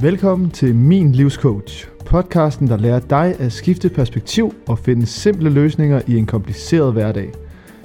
Velkommen 0.00 0.50
til 0.50 0.74
Min 0.74 1.12
Livscoach, 1.12 1.88
podcasten, 2.06 2.68
der 2.68 2.76
lærer 2.76 3.00
dig 3.00 3.40
at 3.40 3.52
skifte 3.52 3.88
perspektiv 3.88 4.54
og 4.68 4.78
finde 4.78 5.06
simple 5.06 5.50
løsninger 5.50 6.02
i 6.06 6.16
en 6.16 6.26
kompliceret 6.26 6.92
hverdag. 6.92 7.32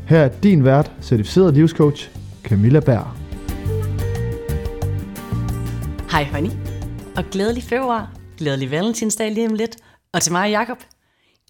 Her 0.07 0.19
er 0.19 0.39
din 0.43 0.63
vært, 0.63 0.91
certificeret 1.01 1.53
livscoach, 1.53 2.09
Camilla 2.43 2.79
Berg. 2.79 3.07
Hej 6.11 6.23
honey, 6.23 6.49
og 7.17 7.23
glædelig 7.31 7.63
februar, 7.63 8.15
glædelig 8.37 8.71
valentinsdag 8.71 9.31
lige 9.31 9.47
om 9.47 9.53
lidt, 9.53 9.77
og 10.11 10.21
til 10.21 10.31
mig 10.31 10.49
Jakob, 10.49 10.77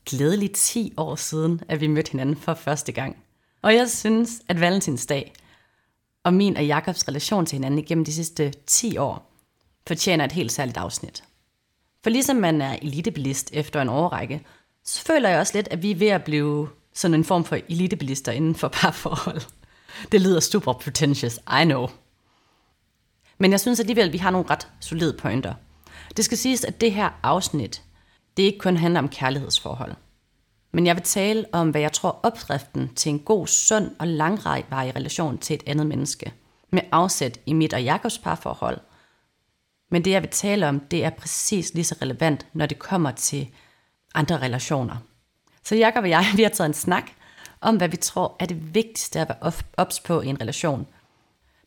glædelig 0.09 0.51
10 0.51 0.93
år 0.97 1.15
siden, 1.15 1.61
at 1.67 1.81
vi 1.81 1.87
mødte 1.87 2.11
hinanden 2.11 2.35
for 2.35 2.53
første 2.53 2.91
gang. 2.91 3.15
Og 3.61 3.73
jeg 3.73 3.89
synes, 3.89 4.41
at 4.49 4.61
valentinsdag 4.61 5.33
og 6.23 6.33
min 6.33 6.57
og 6.57 6.65
Jakobs 6.65 7.07
relation 7.07 7.45
til 7.45 7.55
hinanden 7.55 7.79
igennem 7.79 8.05
de 8.05 8.13
sidste 8.13 8.53
10 8.67 8.97
år 8.97 9.32
fortjener 9.87 10.25
et 10.25 10.31
helt 10.31 10.51
særligt 10.51 10.77
afsnit. 10.77 11.23
For 12.03 12.09
ligesom 12.09 12.35
man 12.35 12.61
er 12.61 12.77
elitebilist 12.81 13.49
efter 13.53 13.81
en 13.81 13.89
årrække, 13.89 14.45
så 14.83 15.01
føler 15.01 15.29
jeg 15.29 15.39
også 15.39 15.57
lidt, 15.57 15.67
at 15.71 15.81
vi 15.81 15.91
er 15.91 15.95
ved 15.95 16.07
at 16.07 16.23
blive 16.23 16.69
sådan 16.93 17.15
en 17.15 17.23
form 17.23 17.45
for 17.45 17.57
elitebilister 17.69 18.31
inden 18.31 18.55
for 18.55 18.67
parforhold. 18.67 19.41
Det 20.11 20.21
lyder 20.21 20.39
super 20.39 20.73
pretentious, 20.73 21.37
I 21.61 21.63
know. 21.63 21.87
Men 23.37 23.51
jeg 23.51 23.59
synes 23.59 23.79
alligevel, 23.79 24.07
at 24.07 24.13
vi 24.13 24.17
har 24.17 24.31
nogle 24.31 24.49
ret 24.49 24.67
solide 24.79 25.13
pointer. 25.13 25.53
Det 26.17 26.25
skal 26.25 26.37
siges, 26.37 26.63
at 26.63 26.81
det 26.81 26.91
her 26.91 27.09
afsnit, 27.23 27.81
det 28.37 28.43
ikke 28.43 28.59
kun 28.59 28.77
handler 28.77 28.99
om 28.99 29.09
kærlighedsforhold. 29.09 29.93
Men 30.71 30.85
jeg 30.85 30.95
vil 30.95 31.03
tale 31.03 31.45
om, 31.51 31.69
hvad 31.69 31.81
jeg 31.81 31.91
tror 31.91 32.19
opskriften 32.23 32.91
til 32.95 33.09
en 33.09 33.19
god, 33.19 33.47
sund 33.47 33.91
og 33.99 34.07
langvarig 34.07 34.95
relation 34.95 35.37
til 35.37 35.53
et 35.53 35.63
andet 35.65 35.87
menneske, 35.87 36.33
med 36.69 36.81
afsæt 36.91 37.39
i 37.45 37.53
mit 37.53 37.73
og 37.73 37.83
Jakobs 37.83 38.17
parforhold. 38.17 38.79
Men 39.93 40.05
det, 40.05 40.11
jeg 40.11 40.21
vil 40.21 40.29
tale 40.29 40.69
om, 40.69 40.79
det 40.79 41.03
er 41.03 41.09
præcis 41.09 41.73
lige 41.73 41.83
så 41.83 41.95
relevant, 42.01 42.45
når 42.53 42.65
det 42.65 42.79
kommer 42.79 43.11
til 43.11 43.49
andre 44.15 44.37
relationer. 44.37 44.95
Så 45.63 45.75
Jakob 45.75 46.03
og 46.03 46.09
jeg, 46.09 46.25
vi 46.37 46.43
har 46.43 46.49
taget 46.49 46.67
en 46.67 46.73
snak 46.73 47.11
om, 47.61 47.77
hvad 47.77 47.87
vi 47.87 47.97
tror 47.97 48.35
er 48.39 48.45
det 48.45 48.75
vigtigste 48.75 49.19
at 49.19 49.29
være 49.29 49.51
ops 49.77 49.99
på 49.99 50.21
i 50.21 50.27
en 50.27 50.41
relation. 50.41 50.87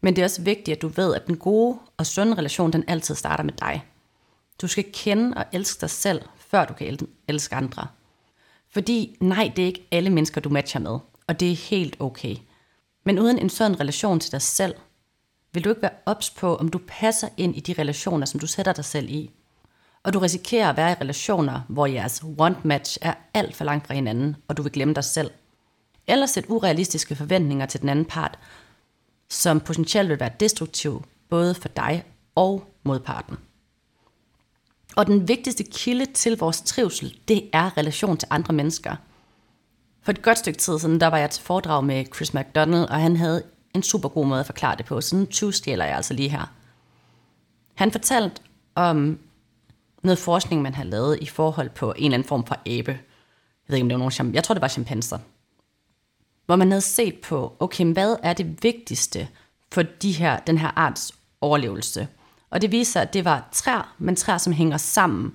Men 0.00 0.16
det 0.16 0.22
er 0.22 0.26
også 0.26 0.42
vigtigt, 0.42 0.76
at 0.76 0.82
du 0.82 0.88
ved, 0.88 1.14
at 1.14 1.26
den 1.26 1.36
gode 1.36 1.78
og 1.96 2.06
sunde 2.06 2.34
relation, 2.34 2.72
den 2.72 2.84
altid 2.88 3.14
starter 3.14 3.44
med 3.44 3.52
dig. 3.52 3.84
Du 4.62 4.66
skal 4.66 4.84
kende 4.92 5.36
og 5.36 5.44
elske 5.52 5.80
dig 5.80 5.90
selv, 5.90 6.22
før 6.36 6.64
du 6.64 6.74
kan 6.74 6.98
elske 7.28 7.54
andre. 7.54 7.86
Fordi 8.70 9.16
nej, 9.20 9.52
det 9.56 9.62
er 9.62 9.66
ikke 9.66 9.88
alle 9.90 10.10
mennesker, 10.10 10.40
du 10.40 10.48
matcher 10.48 10.80
med, 10.80 10.98
og 11.26 11.40
det 11.40 11.52
er 11.52 11.56
helt 11.56 11.96
okay. 12.00 12.36
Men 13.04 13.18
uden 13.18 13.38
en 13.38 13.50
sund 13.50 13.80
relation 13.80 14.20
til 14.20 14.32
dig 14.32 14.42
selv, 14.42 14.74
vil 15.56 15.64
du 15.64 15.68
ikke 15.68 15.82
være 15.82 15.98
ops 16.06 16.30
på, 16.30 16.56
om 16.56 16.68
du 16.68 16.80
passer 16.86 17.28
ind 17.36 17.56
i 17.56 17.60
de 17.60 17.74
relationer, 17.78 18.26
som 18.26 18.40
du 18.40 18.46
sætter 18.46 18.72
dig 18.72 18.84
selv 18.84 19.10
i. 19.10 19.30
Og 20.02 20.12
du 20.12 20.18
risikerer 20.18 20.70
at 20.70 20.76
være 20.76 20.90
i 20.90 20.94
relationer, 20.94 21.60
hvor 21.68 21.86
jeres 21.86 22.24
want-match 22.40 22.98
er 23.00 23.14
alt 23.34 23.56
for 23.56 23.64
langt 23.64 23.86
fra 23.86 23.94
hinanden, 23.94 24.36
og 24.48 24.56
du 24.56 24.62
vil 24.62 24.72
glemme 24.72 24.94
dig 24.94 25.04
selv. 25.04 25.30
Eller 26.06 26.26
sætte 26.26 26.50
urealistiske 26.50 27.16
forventninger 27.16 27.66
til 27.66 27.80
den 27.80 27.88
anden 27.88 28.04
part, 28.04 28.38
som 29.28 29.60
potentielt 29.60 30.08
vil 30.08 30.20
være 30.20 30.30
destruktiv, 30.40 31.04
både 31.28 31.54
for 31.54 31.68
dig 31.68 32.04
og 32.34 32.64
modparten. 32.82 33.36
Og 34.96 35.06
den 35.06 35.28
vigtigste 35.28 35.64
kilde 35.64 36.06
til 36.06 36.38
vores 36.38 36.60
trivsel, 36.60 37.18
det 37.28 37.50
er 37.52 37.76
relation 37.78 38.16
til 38.16 38.28
andre 38.30 38.54
mennesker. 38.54 38.96
For 40.02 40.12
et 40.12 40.22
godt 40.22 40.38
stykke 40.38 40.58
tid 40.58 40.78
siden, 40.78 41.00
der 41.00 41.06
var 41.06 41.18
jeg 41.18 41.30
til 41.30 41.42
foredrag 41.42 41.84
med 41.84 42.04
Chris 42.14 42.34
McDonald, 42.34 42.84
og 42.84 43.00
han 43.00 43.16
havde 43.16 43.42
en 43.76 43.82
super 43.82 44.08
god 44.08 44.26
måde 44.26 44.40
at 44.40 44.46
forklare 44.46 44.76
det 44.76 44.86
på. 44.86 45.00
Sådan 45.00 45.26
20 45.26 45.52
stjæler 45.52 45.84
jeg 45.84 45.96
altså 45.96 46.14
lige 46.14 46.28
her. 46.28 46.52
Han 47.74 47.92
fortalte 47.92 48.42
om 48.74 49.18
noget 50.02 50.18
forskning, 50.18 50.62
man 50.62 50.74
har 50.74 50.84
lavet 50.84 51.18
i 51.20 51.26
forhold 51.26 51.70
på 51.70 51.92
en 51.92 52.04
eller 52.04 52.14
anden 52.14 52.28
form 52.28 52.46
for 52.46 52.54
abe. 52.66 52.92
Jeg 52.92 53.68
ved 53.68 53.76
ikke, 53.76 53.84
om 53.84 53.88
det 53.88 53.98
var 53.98 54.10
nogen 54.10 54.34
Jeg 54.34 54.44
tror, 54.44 54.54
det 54.54 54.62
var 54.62 54.68
chimpanser. 54.68 55.18
Hvor 56.46 56.56
man 56.56 56.70
havde 56.70 56.80
set 56.80 57.14
på, 57.20 57.56
okay, 57.60 57.92
hvad 57.92 58.16
er 58.22 58.32
det 58.32 58.62
vigtigste 58.62 59.28
for 59.72 59.82
de 59.82 60.12
her, 60.12 60.38
den 60.38 60.58
her 60.58 60.78
arts 60.78 61.14
overlevelse? 61.40 62.08
Og 62.50 62.62
det 62.62 62.72
viser, 62.72 63.00
at 63.00 63.12
det 63.12 63.24
var 63.24 63.48
træer, 63.52 63.94
men 63.98 64.16
træer, 64.16 64.38
som 64.38 64.52
hænger 64.52 64.76
sammen, 64.76 65.34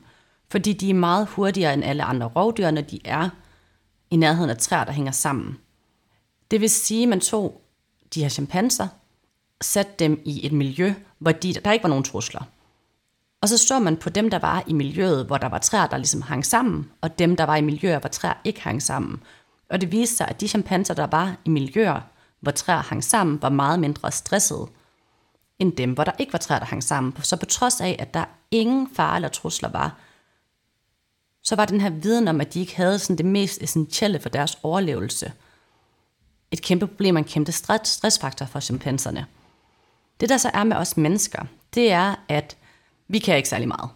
fordi 0.49 0.73
de 0.73 0.89
er 0.89 0.93
meget 0.93 1.27
hurtigere 1.27 1.73
end 1.73 1.83
alle 1.83 2.03
andre 2.03 2.27
rovdyr, 2.27 2.71
når 2.71 2.81
de 2.81 2.99
er 3.05 3.29
i 4.11 4.15
nærheden 4.15 4.49
af 4.49 4.57
træer, 4.57 4.83
der 4.83 4.91
hænger 4.91 5.11
sammen. 5.11 5.57
Det 6.51 6.61
vil 6.61 6.69
sige, 6.69 7.03
at 7.03 7.09
man 7.09 7.19
tog 7.19 7.60
de 8.13 8.21
her 8.21 8.29
chimpanser, 8.29 8.87
satte 9.61 9.91
dem 9.99 10.21
i 10.25 10.45
et 10.45 10.51
miljø, 10.51 10.93
hvor 11.19 11.31
de, 11.31 11.53
der 11.53 11.71
ikke 11.71 11.83
var 11.83 11.89
nogen 11.89 12.03
trusler. 12.03 12.43
Og 13.41 13.49
så 13.49 13.57
så 13.57 13.79
man 13.79 13.97
på 13.97 14.09
dem, 14.09 14.29
der 14.29 14.39
var 14.39 14.63
i 14.67 14.73
miljøet, 14.73 15.25
hvor 15.25 15.37
der 15.37 15.49
var 15.49 15.57
træer, 15.57 15.87
der 15.87 15.97
ligesom 15.97 16.21
hang 16.21 16.45
sammen, 16.45 16.91
og 17.01 17.19
dem, 17.19 17.35
der 17.35 17.43
var 17.43 17.55
i 17.55 17.61
miljøer, 17.61 17.99
hvor 17.99 18.09
træer 18.09 18.33
ikke 18.43 18.61
hang 18.61 18.83
sammen. 18.83 19.23
Og 19.69 19.81
det 19.81 19.91
viste 19.91 20.15
sig, 20.15 20.27
at 20.27 20.41
de 20.41 20.47
chimpanser, 20.47 20.93
der 20.93 21.07
var 21.07 21.35
i 21.45 21.49
miljøer, 21.49 22.01
hvor 22.39 22.51
træer 22.51 22.81
hang 22.81 23.03
sammen, 23.03 23.41
var 23.41 23.49
meget 23.49 23.79
mindre 23.79 24.11
stressede, 24.11 24.67
end 25.59 25.73
dem, 25.73 25.93
hvor 25.93 26.03
der 26.03 26.11
ikke 26.19 26.33
var 26.33 26.39
træer, 26.39 26.59
der 26.59 26.65
hang 26.65 26.83
sammen. 26.83 27.17
Så 27.23 27.35
på 27.35 27.45
trods 27.45 27.81
af, 27.81 27.95
at 27.99 28.13
der 28.13 28.25
ingen 28.51 28.89
fare 28.95 29.15
eller 29.15 29.29
trusler 29.29 29.69
var, 29.69 29.97
så 31.43 31.55
var 31.55 31.65
den 31.65 31.81
her 31.81 31.89
viden 31.89 32.27
om, 32.27 32.41
at 32.41 32.53
de 32.53 32.59
ikke 32.59 32.75
havde 32.75 32.99
sådan 32.99 33.17
det 33.17 33.25
mest 33.25 33.61
essentielle 33.61 34.19
for 34.19 34.29
deres 34.29 34.57
overlevelse. 34.63 35.33
Et 36.51 36.61
kæmpe 36.61 36.87
problem 36.87 37.15
og 37.15 37.19
en 37.19 37.25
kæmpe 37.25 37.51
stressfaktor 37.83 38.45
for 38.45 38.59
chimpanserne. 38.59 39.25
Det 40.19 40.29
der 40.29 40.37
så 40.37 40.51
er 40.53 40.63
med 40.63 40.77
os 40.77 40.97
mennesker, 40.97 41.45
det 41.73 41.91
er, 41.91 42.15
at 42.27 42.57
vi 43.07 43.19
kan 43.19 43.37
ikke 43.37 43.49
særlig 43.49 43.67
meget. 43.67 43.89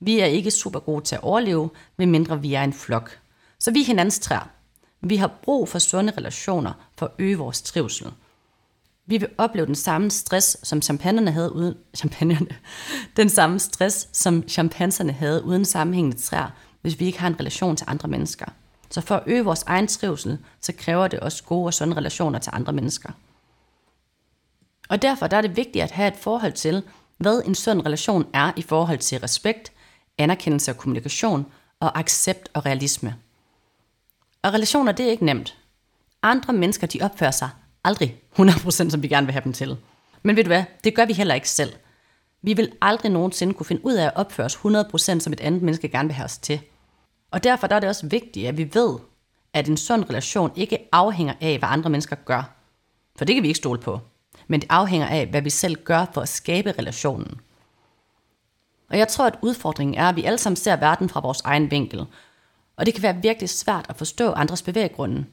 Vi 0.00 0.20
er 0.20 0.26
ikke 0.26 0.50
super 0.50 0.80
gode 0.80 1.04
til 1.04 1.14
at 1.14 1.22
overleve, 1.22 1.70
medmindre 1.96 2.40
vi 2.40 2.54
er 2.54 2.62
en 2.62 2.72
flok. 2.72 3.18
Så 3.58 3.70
vi 3.70 3.80
er 3.80 3.84
hinandens 3.84 4.18
træer. 4.18 4.50
Vi 5.00 5.16
har 5.16 5.30
brug 5.42 5.68
for 5.68 5.78
sunde 5.78 6.12
relationer 6.16 6.72
for 6.98 7.06
at 7.06 7.12
øge 7.18 7.38
vores 7.38 7.62
trivsel. 7.62 8.12
Vi 9.06 9.16
vil 9.16 9.28
opleve 9.38 9.66
den 9.66 9.74
samme 9.74 10.10
stress, 10.10 10.68
som 10.68 10.82
champagnerne 10.82 11.30
havde 11.30 11.52
uden 11.52 11.74
champagnerne. 11.96 12.56
Den 13.16 13.28
samme 13.28 13.58
stress, 13.58 14.08
som 14.12 14.48
chimpanserne 14.48 15.12
havde 15.12 15.44
uden 15.44 15.64
sammenhængende 15.64 16.16
træer, 16.16 16.50
hvis 16.82 17.00
vi 17.00 17.06
ikke 17.06 17.20
har 17.20 17.28
en 17.28 17.40
relation 17.40 17.76
til 17.76 17.86
andre 17.88 18.08
mennesker. 18.08 18.46
Så 18.90 19.00
for 19.00 19.14
at 19.14 19.22
øge 19.26 19.44
vores 19.44 19.62
egen 19.62 19.86
trivsel, 19.86 20.38
så 20.60 20.72
kræver 20.78 21.08
det 21.08 21.20
også 21.20 21.44
gode 21.44 21.66
og 21.66 21.74
sunde 21.74 21.96
relationer 21.96 22.38
til 22.38 22.52
andre 22.54 22.72
mennesker. 22.72 23.10
Og 24.88 25.02
derfor 25.02 25.26
der 25.26 25.36
er 25.36 25.40
det 25.40 25.56
vigtigt 25.56 25.82
at 25.82 25.90
have 25.90 26.08
et 26.08 26.16
forhold 26.16 26.52
til, 26.52 26.82
hvad 27.18 27.42
en 27.44 27.54
sund 27.54 27.86
relation 27.86 28.26
er 28.32 28.52
i 28.56 28.62
forhold 28.62 28.98
til 28.98 29.20
respekt, 29.20 29.72
anerkendelse 30.18 30.70
og 30.70 30.76
kommunikation 30.76 31.46
og 31.80 31.98
accept 31.98 32.48
og 32.54 32.66
realisme. 32.66 33.16
Og 34.42 34.54
relationer, 34.54 34.92
det 34.92 35.06
er 35.06 35.10
ikke 35.10 35.24
nemt. 35.24 35.56
Andre 36.22 36.52
mennesker, 36.52 36.86
de 36.86 37.02
opfører 37.02 37.30
sig 37.30 37.48
aldrig 37.84 38.16
100% 38.38 38.90
som 38.90 39.02
vi 39.02 39.08
gerne 39.08 39.26
vil 39.26 39.32
have 39.32 39.44
dem 39.44 39.52
til. 39.52 39.76
Men 40.22 40.36
ved 40.36 40.44
du 40.44 40.48
hvad, 40.48 40.64
det 40.84 40.94
gør 40.94 41.04
vi 41.04 41.12
heller 41.12 41.34
ikke 41.34 41.50
selv. 41.50 41.72
Vi 42.42 42.52
vil 42.52 42.72
aldrig 42.80 43.10
nogensinde 43.10 43.54
kunne 43.54 43.66
finde 43.66 43.84
ud 43.84 43.94
af 43.94 44.06
at 44.06 44.12
opføre 44.16 44.46
os 44.46 44.54
100% 44.54 45.20
som 45.20 45.32
et 45.32 45.40
andet 45.40 45.62
menneske 45.62 45.88
gerne 45.88 46.08
vil 46.08 46.14
have 46.14 46.24
os 46.24 46.38
til. 46.38 46.60
Og 47.30 47.44
derfor 47.44 47.66
der 47.66 47.76
er 47.76 47.80
det 47.80 47.88
også 47.88 48.06
vigtigt, 48.06 48.48
at 48.48 48.56
vi 48.56 48.70
ved, 48.74 48.98
at 49.52 49.68
en 49.68 49.76
sund 49.76 50.04
relation 50.10 50.52
ikke 50.56 50.88
afhænger 50.92 51.34
af, 51.40 51.58
hvad 51.58 51.68
andre 51.68 51.90
mennesker 51.90 52.16
gør. 52.16 52.54
For 53.16 53.24
det 53.24 53.34
kan 53.34 53.42
vi 53.42 53.48
ikke 53.48 53.58
stole 53.58 53.80
på. 53.80 54.00
Men 54.46 54.60
det 54.60 54.68
afhænger 54.70 55.06
af, 55.06 55.26
hvad 55.26 55.42
vi 55.42 55.50
selv 55.50 55.84
gør 55.84 56.06
for 56.14 56.20
at 56.20 56.28
skabe 56.28 56.74
relationen. 56.78 57.40
Og 58.90 58.98
jeg 58.98 59.08
tror, 59.08 59.26
at 59.26 59.38
udfordringen 59.42 59.94
er, 59.94 60.08
at 60.08 60.16
vi 60.16 60.24
alle 60.24 60.38
sammen 60.38 60.56
ser 60.56 60.76
verden 60.76 61.08
fra 61.08 61.20
vores 61.20 61.40
egen 61.40 61.70
vinkel. 61.70 62.06
Og 62.76 62.86
det 62.86 62.94
kan 62.94 63.02
være 63.02 63.16
virkelig 63.22 63.48
svært 63.50 63.86
at 63.88 63.96
forstå 63.96 64.32
andres 64.32 64.62
bevæggrunde. 64.62 65.24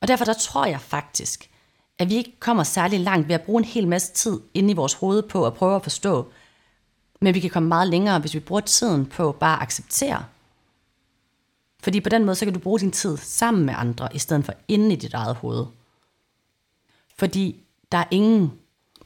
Og 0.00 0.08
derfor 0.08 0.24
der 0.24 0.32
tror 0.32 0.66
jeg 0.66 0.80
faktisk, 0.80 1.50
at 1.98 2.08
vi 2.08 2.14
ikke 2.14 2.40
kommer 2.40 2.62
særlig 2.62 3.00
langt 3.00 3.28
ved 3.28 3.34
at 3.34 3.42
bruge 3.42 3.60
en 3.60 3.64
hel 3.64 3.88
masse 3.88 4.12
tid 4.12 4.40
inde 4.54 4.70
i 4.70 4.76
vores 4.76 4.94
hoved 4.94 5.22
på 5.22 5.46
at 5.46 5.54
prøve 5.54 5.76
at 5.76 5.82
forstå. 5.82 6.32
Men 7.20 7.34
vi 7.34 7.40
kan 7.40 7.50
komme 7.50 7.68
meget 7.68 7.88
længere, 7.88 8.18
hvis 8.18 8.34
vi 8.34 8.40
bruger 8.40 8.60
tiden 8.60 9.06
på 9.06 9.32
bare 9.32 9.56
at 9.56 9.62
acceptere. 9.62 10.24
Fordi 11.86 12.00
på 12.00 12.08
den 12.08 12.24
måde, 12.24 12.34
så 12.34 12.44
kan 12.44 12.54
du 12.54 12.60
bruge 12.60 12.80
din 12.80 12.92
tid 12.92 13.16
sammen 13.16 13.66
med 13.66 13.74
andre, 13.76 14.08
i 14.14 14.18
stedet 14.18 14.44
for 14.44 14.54
inde 14.68 14.92
i 14.92 14.96
dit 14.96 15.14
eget 15.14 15.36
hoved. 15.36 15.66
Fordi 17.18 17.64
der 17.92 17.98
er 17.98 18.04
ingen, 18.10 18.52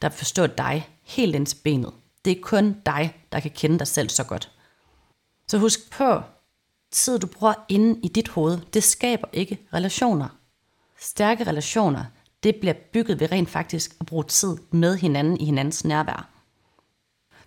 der 0.03 0.09
forstår 0.09 0.47
dig 0.47 0.88
helt 1.03 1.35
ind 1.35 1.47
til 1.47 1.56
benet. 1.65 1.93
Det 2.25 2.31
er 2.31 2.43
kun 2.43 2.77
dig, 2.87 3.25
der 3.32 3.41
kan 3.41 3.50
kende 3.50 3.79
dig 3.79 3.87
selv 3.87 4.09
så 4.09 4.25
godt. 4.25 4.50
Så 5.49 5.59
husk 5.59 5.91
på, 5.91 6.23
tid 6.91 7.19
du 7.19 7.27
bruger 7.27 7.55
inde 7.69 8.00
i 8.03 8.09
dit 8.09 8.29
hoved, 8.29 8.59
det 8.75 8.85
skaber 8.85 9.29
ikke 9.32 9.59
relationer. 9.75 10.29
Stærke 11.00 11.44
relationer, 11.44 12.05
det 12.43 12.56
bliver 12.56 12.75
bygget 12.93 13.21
ved 13.21 13.32
rent 13.32 13.50
faktisk 13.50 13.97
at 14.00 14.06
bruge 14.06 14.25
tid 14.25 14.56
med 14.71 14.97
hinanden 14.97 15.41
i 15.41 15.44
hinandens 15.44 15.85
nærvær. 15.85 16.29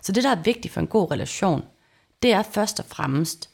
Så 0.01 0.11
det, 0.11 0.23
der 0.23 0.29
er 0.29 0.41
vigtigt 0.43 0.73
for 0.73 0.81
en 0.81 0.87
god 0.87 1.11
relation, 1.11 1.65
det 2.23 2.33
er 2.33 2.43
først 2.43 2.79
og 2.79 2.85
fremmest, 2.85 3.49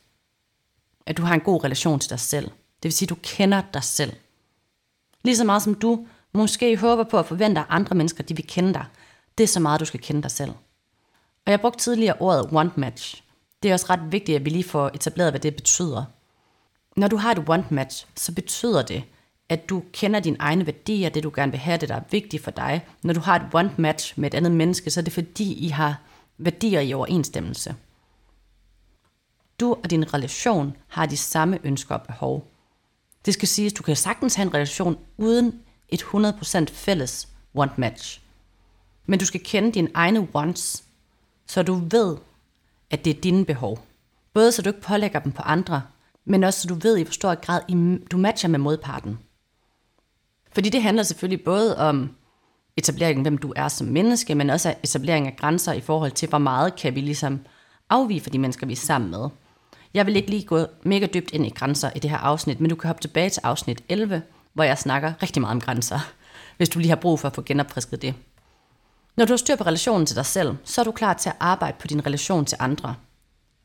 at 1.10 1.18
du 1.18 1.24
har 1.24 1.34
en 1.34 1.42
god 1.42 1.64
relation 1.64 2.00
til 2.00 2.10
dig 2.10 2.20
selv. 2.20 2.46
Det 2.46 2.84
vil 2.84 2.94
sige, 2.94 3.06
at 3.06 3.10
du 3.10 3.18
kender 3.24 3.62
dig 3.74 3.84
selv. 3.84 4.14
Lige 5.24 5.38
så 5.38 5.44
meget 5.44 5.62
som 5.62 5.74
du 5.74 6.08
måske 6.34 6.78
håber 6.78 7.04
på 7.04 7.18
at 7.18 7.26
forvente, 7.26 7.62
at 7.62 7.68
andre 7.70 7.96
mennesker 7.96 8.24
de 8.24 8.36
vil 8.36 8.48
kende 8.48 8.74
dig. 8.74 8.86
Det 9.38 9.44
er 9.44 9.48
så 9.48 9.60
meget, 9.60 9.80
du 9.80 9.86
skal 9.86 10.00
kende 10.00 10.22
dig 10.22 10.32
selv. 10.32 10.52
Og 11.46 11.50
Og 11.50 11.52
jeg 11.52 11.62
brugte 11.62 11.80
tidligere 11.80 12.16
ordet 12.20 12.52
want 12.52 12.78
match. 12.78 13.24
Det 13.64 13.70
er 13.70 13.74
også 13.74 13.86
ret 13.90 14.12
vigtigt, 14.12 14.36
at 14.36 14.46
vi 14.46 14.50
lige 14.50 14.64
får 14.64 14.92
etableret, 14.94 15.32
hvad 15.32 15.40
det 15.40 15.56
betyder. 15.56 16.06
Når 16.96 17.08
du 17.08 17.18
har 17.18 17.32
et 17.32 17.38
want 17.40 17.72
match, 17.72 18.06
så 18.16 18.32
betyder 18.32 18.82
det, 18.82 19.04
at 19.50 19.70
du 19.70 19.84
kender 19.94 20.20
dine 20.20 20.36
egne 20.40 20.66
værdier, 20.66 21.10
det 21.10 21.24
du 21.24 21.32
gerne 21.36 21.52
vil 21.52 21.60
have, 21.60 21.78
det 21.78 21.90
der 21.90 21.96
er 21.96 22.02
vigtigt 22.12 22.44
for 22.44 22.52
dig. 22.52 22.88
Når 23.04 23.14
du 23.14 23.20
har 23.20 23.36
et 23.36 23.54
want 23.54 23.80
match 23.80 24.20
med 24.20 24.34
et 24.34 24.38
andet 24.38 24.52
menneske, 24.52 24.92
så 24.92 25.00
er 25.00 25.04
det 25.04 25.14
fordi, 25.14 25.54
I 25.54 25.68
har 25.68 26.02
værdier 26.38 26.80
i 26.80 26.94
overensstemmelse. 26.94 27.76
Du 29.60 29.74
og 29.84 29.90
din 29.90 30.14
relation 30.14 30.78
har 30.88 31.06
de 31.06 31.18
samme 31.18 31.60
ønsker 31.64 31.96
og 31.96 32.02
behov. 32.02 32.48
Det 33.26 33.34
skal 33.34 33.48
siges, 33.48 33.74
at 33.74 33.78
du 33.78 33.84
kan 33.84 33.96
sagtens 33.96 34.36
have 34.36 34.48
en 34.48 34.54
relation 34.54 34.98
uden 35.18 35.60
et 35.90 36.02
100% 36.02 36.66
fælles 36.74 37.28
want 37.56 37.78
match. 37.78 38.22
Men 39.06 39.20
du 39.20 39.26
skal 39.26 39.44
kende 39.44 39.72
dine 39.72 39.90
egne 39.94 40.28
wants, 40.36 40.84
så 41.48 41.64
du 41.64 41.82
ved, 41.92 42.18
at 42.90 43.06
det 43.06 43.18
er 43.18 43.22
dine 43.22 43.46
behov. 43.46 43.80
Både 44.34 44.52
så 44.52 44.62
du 44.62 44.70
ikke 44.70 44.82
pålægger 44.82 45.20
dem 45.20 45.32
på 45.32 45.42
andre, 45.42 45.82
men 46.26 46.44
også 46.44 46.62
så 46.62 46.68
du 46.68 46.74
ved 46.74 46.98
i 46.98 47.04
hvor 47.04 47.12
stor 47.12 47.36
grad, 47.36 47.62
du 48.12 48.18
matcher 48.18 48.50
med 48.50 48.60
modparten. 48.60 49.20
Fordi 50.52 50.70
det 50.70 50.82
handler 50.82 51.04
selvfølgelig 51.04 51.46
både 51.46 51.78
om 51.78 52.16
etableringen, 52.78 53.22
hvem 53.22 53.38
du 53.38 53.54
er 53.56 53.68
som 53.68 53.88
menneske, 53.88 54.36
men 54.36 54.50
også 54.50 54.76
etablering 54.84 55.28
af 55.28 55.36
grænser 55.36 55.74
i 55.74 55.82
forhold 55.82 56.12
til, 56.12 56.30
hvor 56.30 56.38
meget 56.38 56.76
kan 56.76 56.96
vi 56.96 57.02
ligesom 57.02 57.40
afvige 57.90 58.22
for 58.22 58.30
de 58.30 58.40
mennesker, 58.40 58.68
vi 58.68 58.74
er 58.74 58.78
sammen 58.78 59.12
med. 59.12 59.30
Jeg 59.94 60.06
vil 60.06 60.16
ikke 60.16 60.30
lige 60.30 60.46
gå 60.46 60.66
mega 60.84 61.08
dybt 61.14 61.32
ind 61.32 61.46
i 61.46 61.50
grænser 61.50 61.92
i 61.96 62.00
det 62.00 62.10
her 62.10 62.18
afsnit, 62.18 62.60
men 62.60 62.70
du 62.70 62.76
kan 62.76 62.88
hoppe 62.88 63.02
tilbage 63.02 63.30
til 63.30 63.42
afsnit 63.44 63.84
11, 63.90 64.22
hvor 64.54 64.64
jeg 64.64 64.78
snakker 64.78 65.14
rigtig 65.24 65.42
meget 65.42 65.52
om 65.52 65.62
grænser, 65.62 66.00
hvis 66.58 66.70
du 66.70 66.80
lige 66.80 66.90
har 66.90 66.96
brug 66.96 67.20
for 67.20 67.28
at 67.28 67.36
få 67.36 67.42
genopfrisket 67.42 68.02
det. 68.02 68.14
Når 69.18 69.26
du 69.26 69.34
har 69.34 69.38
styr 69.38 69.56
på 69.56 69.64
relationen 69.64 70.06
til 70.06 70.16
dig 70.16 70.26
selv, 70.26 70.56
så 70.64 70.82
er 70.82 70.86
du 70.86 70.92
klar 70.92 71.14
til 71.14 71.30
at 71.30 71.36
arbejde 71.40 71.78
på 71.80 71.88
din 71.88 72.06
relation 72.06 72.46
til 72.46 72.58
andre. 72.60 72.96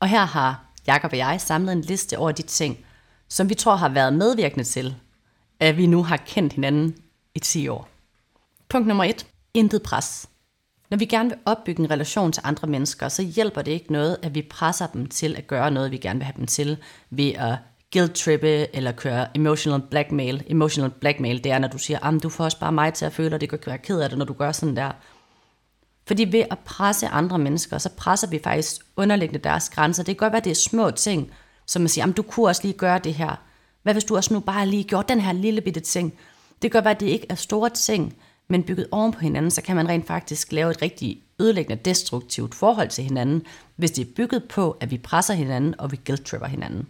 Og 0.01 0.09
her 0.09 0.25
har 0.25 0.65
Jakob 0.87 1.13
og 1.13 1.19
jeg 1.19 1.41
samlet 1.41 1.73
en 1.73 1.81
liste 1.81 2.19
over 2.19 2.33
de 2.33 2.43
ting, 2.43 2.79
som 3.29 3.49
vi 3.49 3.55
tror 3.55 3.77
har 3.77 3.89
været 3.89 4.13
medvirkende 4.13 4.65
til, 4.65 4.95
at 5.61 5.77
vi 5.77 5.87
nu 5.87 6.03
har 6.03 6.17
kendt 6.17 6.53
hinanden 6.53 6.97
i 7.35 7.39
10 7.39 7.69
år. 7.69 7.89
Punkt 8.69 8.89
nummer 8.89 9.05
1. 9.05 9.27
Intet 9.55 9.83
pres. 9.83 10.29
Når 10.95 10.99
vi 10.99 11.05
gerne 11.05 11.29
vil 11.29 11.39
opbygge 11.45 11.83
en 11.83 11.91
relation 11.91 12.33
til 12.33 12.43
andre 12.45 12.69
mennesker, 12.69 13.09
så 13.09 13.23
hjælper 13.23 13.63
det 13.63 13.73
ikke 13.73 13.93
noget, 13.93 14.17
at 14.23 14.35
vi 14.35 14.43
presser 14.43 14.87
dem 14.87 15.07
til 15.07 15.37
at 15.37 15.47
gøre 15.47 15.71
noget, 15.71 15.91
vi 15.91 15.97
gerne 15.97 16.19
vil 16.19 16.25
have 16.25 16.35
dem 16.37 16.47
til, 16.47 16.77
ved 17.11 17.33
at 17.35 17.57
guilt-trippe 17.93 18.77
eller 18.77 18.93
køre 18.93 19.37
emotional 19.37 19.81
blackmail. 19.91 20.45
Emotional 20.47 20.91
blackmail, 20.91 21.45
det 21.45 21.53
er, 21.53 21.59
når 21.59 21.69
du 21.69 21.79
siger, 21.79 22.07
at 22.07 22.23
du 22.23 22.29
får 22.29 22.45
også 22.45 22.59
bare 22.59 22.73
mig 22.73 22.95
til 22.95 23.05
at 23.05 23.13
føle, 23.13 23.35
og 23.37 23.41
det 23.41 23.49
kan 23.49 23.59
være 23.67 23.79
ked 23.79 24.01
af 24.01 24.09
det, 24.09 24.19
når 24.19 24.25
du 24.25 24.33
gør 24.33 24.53
sådan 24.53 24.77
der. 24.77 24.91
Fordi 26.07 26.25
ved 26.25 26.45
at 26.51 26.59
presse 26.59 27.09
andre 27.09 27.39
mennesker, 27.39 27.79
så 27.79 27.89
presser 27.97 28.29
vi 28.29 28.41
faktisk 28.45 28.81
underliggende 28.97 29.45
deres 29.45 29.71
grænser. 29.71 30.03
Det 30.03 30.17
kan 30.17 30.27
godt 30.27 30.33
være, 30.33 30.41
at 30.41 30.45
det 30.45 30.51
er 30.51 30.69
små 30.71 30.91
ting, 30.91 31.31
som 31.67 31.83
man 31.83 31.89
siger, 31.89 32.07
du 32.07 32.23
kunne 32.23 32.47
også 32.47 32.63
lige 32.65 32.79
gøre 32.79 32.99
det 32.99 33.15
her. 33.15 33.43
Hvad 33.83 33.95
hvis 33.95 34.05
du 34.05 34.17
også 34.17 34.35
nu 34.35 34.41
bare 34.41 34.67
lige 34.67 34.85
gjorde 34.85 35.09
den 35.09 35.21
her 35.21 35.33
lille 35.33 35.61
bitte 35.61 35.81
ting? 35.81 36.15
Det 36.63 36.71
kan 36.71 36.79
godt 36.79 36.85
være, 36.85 36.95
at 36.95 37.01
det 37.01 37.07
ikke 37.07 37.27
er 37.31 37.35
store 37.35 37.71
ting, 37.71 38.17
men 38.49 38.63
bygget 38.63 38.87
oven 38.91 39.13
på 39.13 39.21
hinanden, 39.21 39.51
så 39.51 39.63
kan 39.63 39.77
man 39.77 39.89
rent 39.89 40.07
faktisk 40.07 40.53
lave 40.53 40.71
et 40.71 40.83
rigtig 40.83 41.23
ødelæggende, 41.41 41.83
destruktivt 41.83 42.55
forhold 42.55 42.89
til 42.89 43.05
hinanden, 43.05 43.43
hvis 43.77 43.91
det 43.91 44.03
er 44.03 44.13
bygget 44.17 44.45
på, 44.45 44.77
at 44.81 44.91
vi 44.91 44.99
presser 44.99 45.35
hinanden, 45.35 45.75
og 45.79 45.93
vi 45.93 46.01
guilt-tripper 46.07 46.47
hinanden. 46.47 46.87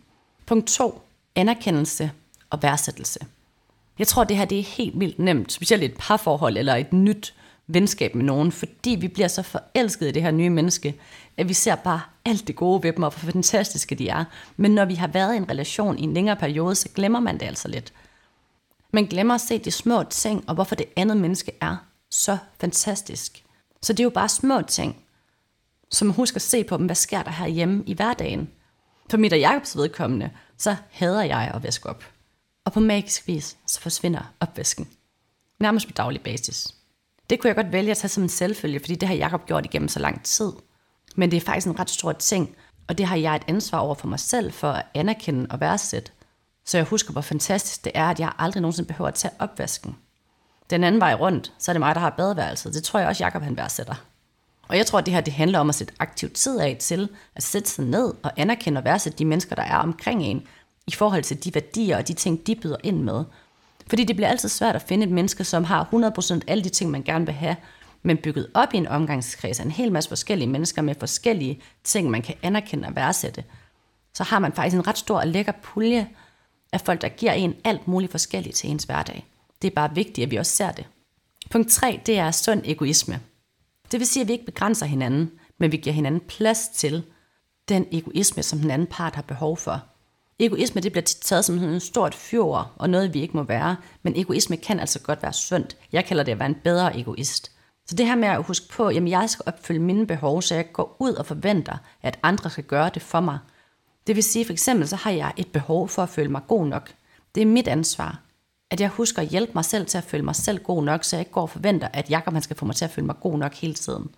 Punkt 0.46 0.66
2. 0.66 1.02
Anerkendelse 1.36 2.10
og 2.50 2.62
værdsættelse. 2.62 3.20
Jeg 3.98 4.06
tror, 4.06 4.24
det 4.24 4.36
her 4.36 4.44
det 4.44 4.58
er 4.58 4.62
helt 4.62 5.00
vildt 5.00 5.18
nemt, 5.18 5.52
specielt 5.52 5.82
i 5.82 5.86
et 5.86 5.96
parforhold 5.98 6.56
eller 6.56 6.74
et 6.74 6.92
nyt 6.92 7.34
venskab 7.66 8.14
med 8.14 8.24
nogen, 8.24 8.52
fordi 8.52 8.96
vi 9.00 9.08
bliver 9.08 9.28
så 9.28 9.42
forelskede 9.42 10.10
i 10.10 10.12
det 10.12 10.22
her 10.22 10.30
nye 10.30 10.50
menneske, 10.50 10.94
at 11.36 11.48
vi 11.48 11.54
ser 11.54 11.74
bare 11.74 12.00
alt 12.24 12.46
det 12.46 12.56
gode 12.56 12.82
ved 12.82 12.92
dem, 12.92 13.02
og 13.02 13.10
hvor 13.10 13.30
fantastiske 13.32 13.94
de 13.94 14.08
er. 14.08 14.24
Men 14.56 14.70
når 14.70 14.84
vi 14.84 14.94
har 14.94 15.06
været 15.06 15.34
i 15.34 15.36
en 15.36 15.50
relation 15.50 15.98
i 15.98 16.02
en 16.02 16.14
længere 16.14 16.36
periode, 16.36 16.74
så 16.74 16.88
glemmer 16.94 17.20
man 17.20 17.38
det 17.38 17.46
altså 17.46 17.68
lidt. 17.68 17.92
Man 18.94 19.06
glemmer 19.06 19.34
at 19.34 19.40
se 19.40 19.58
de 19.58 19.70
små 19.70 20.02
ting, 20.02 20.48
og 20.48 20.54
hvorfor 20.54 20.74
det 20.74 20.86
andet 20.96 21.16
menneske 21.16 21.52
er 21.60 21.76
så 22.10 22.38
fantastisk. 22.60 23.44
Så 23.82 23.92
det 23.92 24.00
er 24.00 24.04
jo 24.04 24.10
bare 24.10 24.28
små 24.28 24.62
ting, 24.62 25.04
som 25.90 26.06
man 26.06 26.14
husker 26.14 26.36
at 26.36 26.42
se 26.42 26.64
på 26.64 26.76
dem, 26.76 26.86
hvad 26.86 26.96
sker 26.96 27.22
der 27.22 27.30
her 27.30 27.46
hjemme 27.46 27.84
i 27.86 27.94
hverdagen. 27.94 28.50
For 29.10 29.16
mit 29.16 29.32
og 29.32 29.38
Jacobs 29.38 29.76
vedkommende, 29.76 30.30
så 30.58 30.76
hader 30.90 31.22
jeg 31.22 31.52
at 31.54 31.62
vaske 31.62 31.88
op. 31.88 32.04
Og 32.64 32.72
på 32.72 32.80
magisk 32.80 33.26
vis, 33.26 33.56
så 33.66 33.80
forsvinder 33.80 34.32
opvasken. 34.40 34.88
Nærmest 35.60 35.86
på 35.86 35.92
daglig 35.92 36.22
basis. 36.22 36.68
Det 37.30 37.40
kunne 37.40 37.48
jeg 37.48 37.56
godt 37.56 37.72
vælge 37.72 37.90
at 37.90 37.96
tage 37.96 38.08
som 38.08 38.22
en 38.22 38.28
selvfølge, 38.28 38.80
fordi 38.80 38.94
det 38.94 39.08
har 39.08 39.14
Jacob 39.14 39.46
gjort 39.46 39.64
igennem 39.64 39.88
så 39.88 39.98
lang 39.98 40.24
tid. 40.24 40.52
Men 41.16 41.30
det 41.30 41.36
er 41.36 41.40
faktisk 41.40 41.66
en 41.66 41.80
ret 41.80 41.90
stor 41.90 42.12
ting, 42.12 42.56
og 42.88 42.98
det 42.98 43.06
har 43.06 43.16
jeg 43.16 43.36
et 43.36 43.44
ansvar 43.48 43.78
over 43.78 43.94
for 43.94 44.08
mig 44.08 44.20
selv 44.20 44.52
for 44.52 44.70
at 44.70 44.86
anerkende 44.94 45.46
og 45.50 45.60
værdsætte. 45.60 46.12
Så 46.64 46.78
jeg 46.78 46.86
husker, 46.86 47.12
hvor 47.12 47.20
fantastisk 47.20 47.84
det 47.84 47.92
er, 47.94 48.06
at 48.06 48.20
jeg 48.20 48.32
aldrig 48.38 48.60
nogensinde 48.60 48.86
behøver 48.86 49.08
at 49.08 49.14
tage 49.14 49.34
opvasken. 49.38 49.96
Den 50.70 50.84
anden 50.84 51.00
vej 51.00 51.14
rundt, 51.14 51.52
så 51.58 51.70
er 51.70 51.72
det 51.72 51.80
mig, 51.80 51.94
der 51.94 52.00
har 52.00 52.10
badeværelset. 52.10 52.74
Det 52.74 52.84
tror 52.84 52.98
jeg 52.98 53.08
også, 53.08 53.24
Jacob 53.24 53.42
han 53.42 53.56
værdsætter. 53.56 53.94
Og 54.68 54.76
jeg 54.76 54.86
tror, 54.86 54.98
at 54.98 55.06
det 55.06 55.14
her 55.14 55.20
det 55.20 55.32
handler 55.32 55.58
om 55.58 55.68
at 55.68 55.74
sætte 55.74 55.94
aktiv 55.98 56.30
tid 56.30 56.60
af 56.60 56.76
til 56.80 57.08
at 57.34 57.42
sætte 57.42 57.70
sig 57.70 57.84
ned 57.84 58.14
og 58.22 58.32
anerkende 58.36 58.78
og 58.78 58.84
værdsætte 58.84 59.18
de 59.18 59.24
mennesker, 59.24 59.56
der 59.56 59.62
er 59.62 59.76
omkring 59.76 60.22
en, 60.22 60.46
i 60.86 60.92
forhold 60.92 61.22
til 61.22 61.44
de 61.44 61.54
værdier 61.54 61.96
og 61.96 62.08
de 62.08 62.12
ting, 62.12 62.46
de 62.46 62.54
byder 62.54 62.76
ind 62.82 63.02
med. 63.02 63.24
Fordi 63.88 64.04
det 64.04 64.16
bliver 64.16 64.28
altid 64.28 64.48
svært 64.48 64.74
at 64.74 64.82
finde 64.82 65.06
et 65.06 65.12
menneske, 65.12 65.44
som 65.44 65.64
har 65.64 65.88
100% 66.38 66.40
alle 66.46 66.64
de 66.64 66.68
ting, 66.68 66.90
man 66.90 67.02
gerne 67.02 67.26
vil 67.26 67.34
have, 67.34 67.56
men 68.02 68.16
bygget 68.16 68.46
op 68.54 68.74
i 68.74 68.76
en 68.76 68.86
omgangskreds 68.86 69.60
af 69.60 69.64
en 69.64 69.70
hel 69.70 69.92
masse 69.92 70.08
forskellige 70.08 70.48
mennesker 70.48 70.82
med 70.82 70.94
forskellige 71.00 71.62
ting, 71.84 72.10
man 72.10 72.22
kan 72.22 72.34
anerkende 72.42 72.88
og 72.88 72.96
værdsætte, 72.96 73.44
så 74.14 74.22
har 74.22 74.38
man 74.38 74.52
faktisk 74.52 74.76
en 74.76 74.86
ret 74.86 74.98
stor 74.98 75.20
og 75.20 75.26
lækker 75.26 75.52
pulje 75.62 76.08
af 76.74 76.80
folk, 76.80 77.00
der 77.00 77.08
giver 77.08 77.32
en 77.32 77.54
alt 77.64 77.88
muligt 77.88 78.12
forskelligt 78.12 78.56
til 78.56 78.70
ens 78.70 78.84
hverdag. 78.84 79.26
Det 79.62 79.68
er 79.68 79.74
bare 79.74 79.94
vigtigt, 79.94 80.24
at 80.24 80.30
vi 80.30 80.36
også 80.36 80.56
ser 80.56 80.70
det. 80.70 80.84
Punkt 81.50 81.70
3, 81.70 82.00
det 82.06 82.18
er 82.18 82.30
sund 82.30 82.62
egoisme. 82.64 83.20
Det 83.92 84.00
vil 84.00 84.06
sige, 84.06 84.20
at 84.20 84.28
vi 84.28 84.32
ikke 84.32 84.44
begrænser 84.44 84.86
hinanden, 84.86 85.30
men 85.58 85.72
vi 85.72 85.76
giver 85.76 85.94
hinanden 85.94 86.20
plads 86.20 86.68
til 86.68 87.02
den 87.68 87.86
egoisme, 87.92 88.42
som 88.42 88.58
den 88.58 88.70
anden 88.70 88.86
part 88.86 89.14
har 89.14 89.22
behov 89.22 89.56
for. 89.56 89.82
Egoisme 90.38 90.80
det 90.80 90.92
bliver 90.92 91.04
taget 91.04 91.44
som 91.44 91.58
en 91.58 91.80
stort 91.80 92.14
fjord, 92.14 92.72
og 92.76 92.90
noget 92.90 93.14
vi 93.14 93.20
ikke 93.20 93.36
må 93.36 93.42
være, 93.42 93.76
men 94.02 94.16
egoisme 94.16 94.56
kan 94.56 94.80
altså 94.80 95.00
godt 95.00 95.22
være 95.22 95.32
sundt. 95.32 95.76
Jeg 95.92 96.04
kalder 96.04 96.22
det 96.24 96.32
at 96.32 96.38
være 96.38 96.48
en 96.48 96.60
bedre 96.64 96.98
egoist. 96.98 97.50
Så 97.86 97.94
det 97.94 98.06
her 98.06 98.16
med 98.16 98.28
at 98.28 98.42
huske 98.42 98.68
på, 98.68 98.88
at 98.88 99.08
jeg 99.08 99.30
skal 99.30 99.42
opfylde 99.46 99.80
mine 99.80 100.06
behov, 100.06 100.42
så 100.42 100.54
jeg 100.54 100.72
går 100.72 100.96
ud 100.98 101.12
og 101.12 101.26
forventer, 101.26 101.76
at 102.02 102.18
andre 102.22 102.50
skal 102.50 102.64
gøre 102.64 102.90
det 102.94 103.02
for 103.02 103.20
mig. 103.20 103.38
Det 104.06 104.16
vil 104.16 104.24
sige, 104.24 104.44
for 104.44 104.52
eksempel, 104.52 104.88
så 104.88 104.96
har 104.96 105.10
jeg 105.10 105.32
et 105.36 105.52
behov 105.52 105.88
for 105.88 106.02
at 106.02 106.08
føle 106.08 106.30
mig 106.30 106.42
god 106.48 106.66
nok. 106.66 106.94
Det 107.34 107.40
er 107.40 107.46
mit 107.46 107.68
ansvar. 107.68 108.20
At 108.70 108.80
jeg 108.80 108.88
husker 108.88 109.22
at 109.22 109.28
hjælpe 109.28 109.52
mig 109.54 109.64
selv 109.64 109.86
til 109.86 109.98
at 109.98 110.04
føle 110.04 110.24
mig 110.24 110.36
selv 110.36 110.58
god 110.62 110.84
nok, 110.84 111.04
så 111.04 111.16
jeg 111.16 111.20
ikke 111.20 111.32
går 111.32 111.42
og 111.42 111.50
forventer, 111.50 111.88
at 111.92 112.10
Jacob 112.10 112.32
han 112.32 112.42
skal 112.42 112.56
få 112.56 112.64
mig 112.64 112.76
til 112.76 112.84
at 112.84 112.90
føle 112.90 113.06
mig 113.06 113.16
god 113.20 113.38
nok 113.38 113.54
hele 113.54 113.74
tiden. 113.74 114.14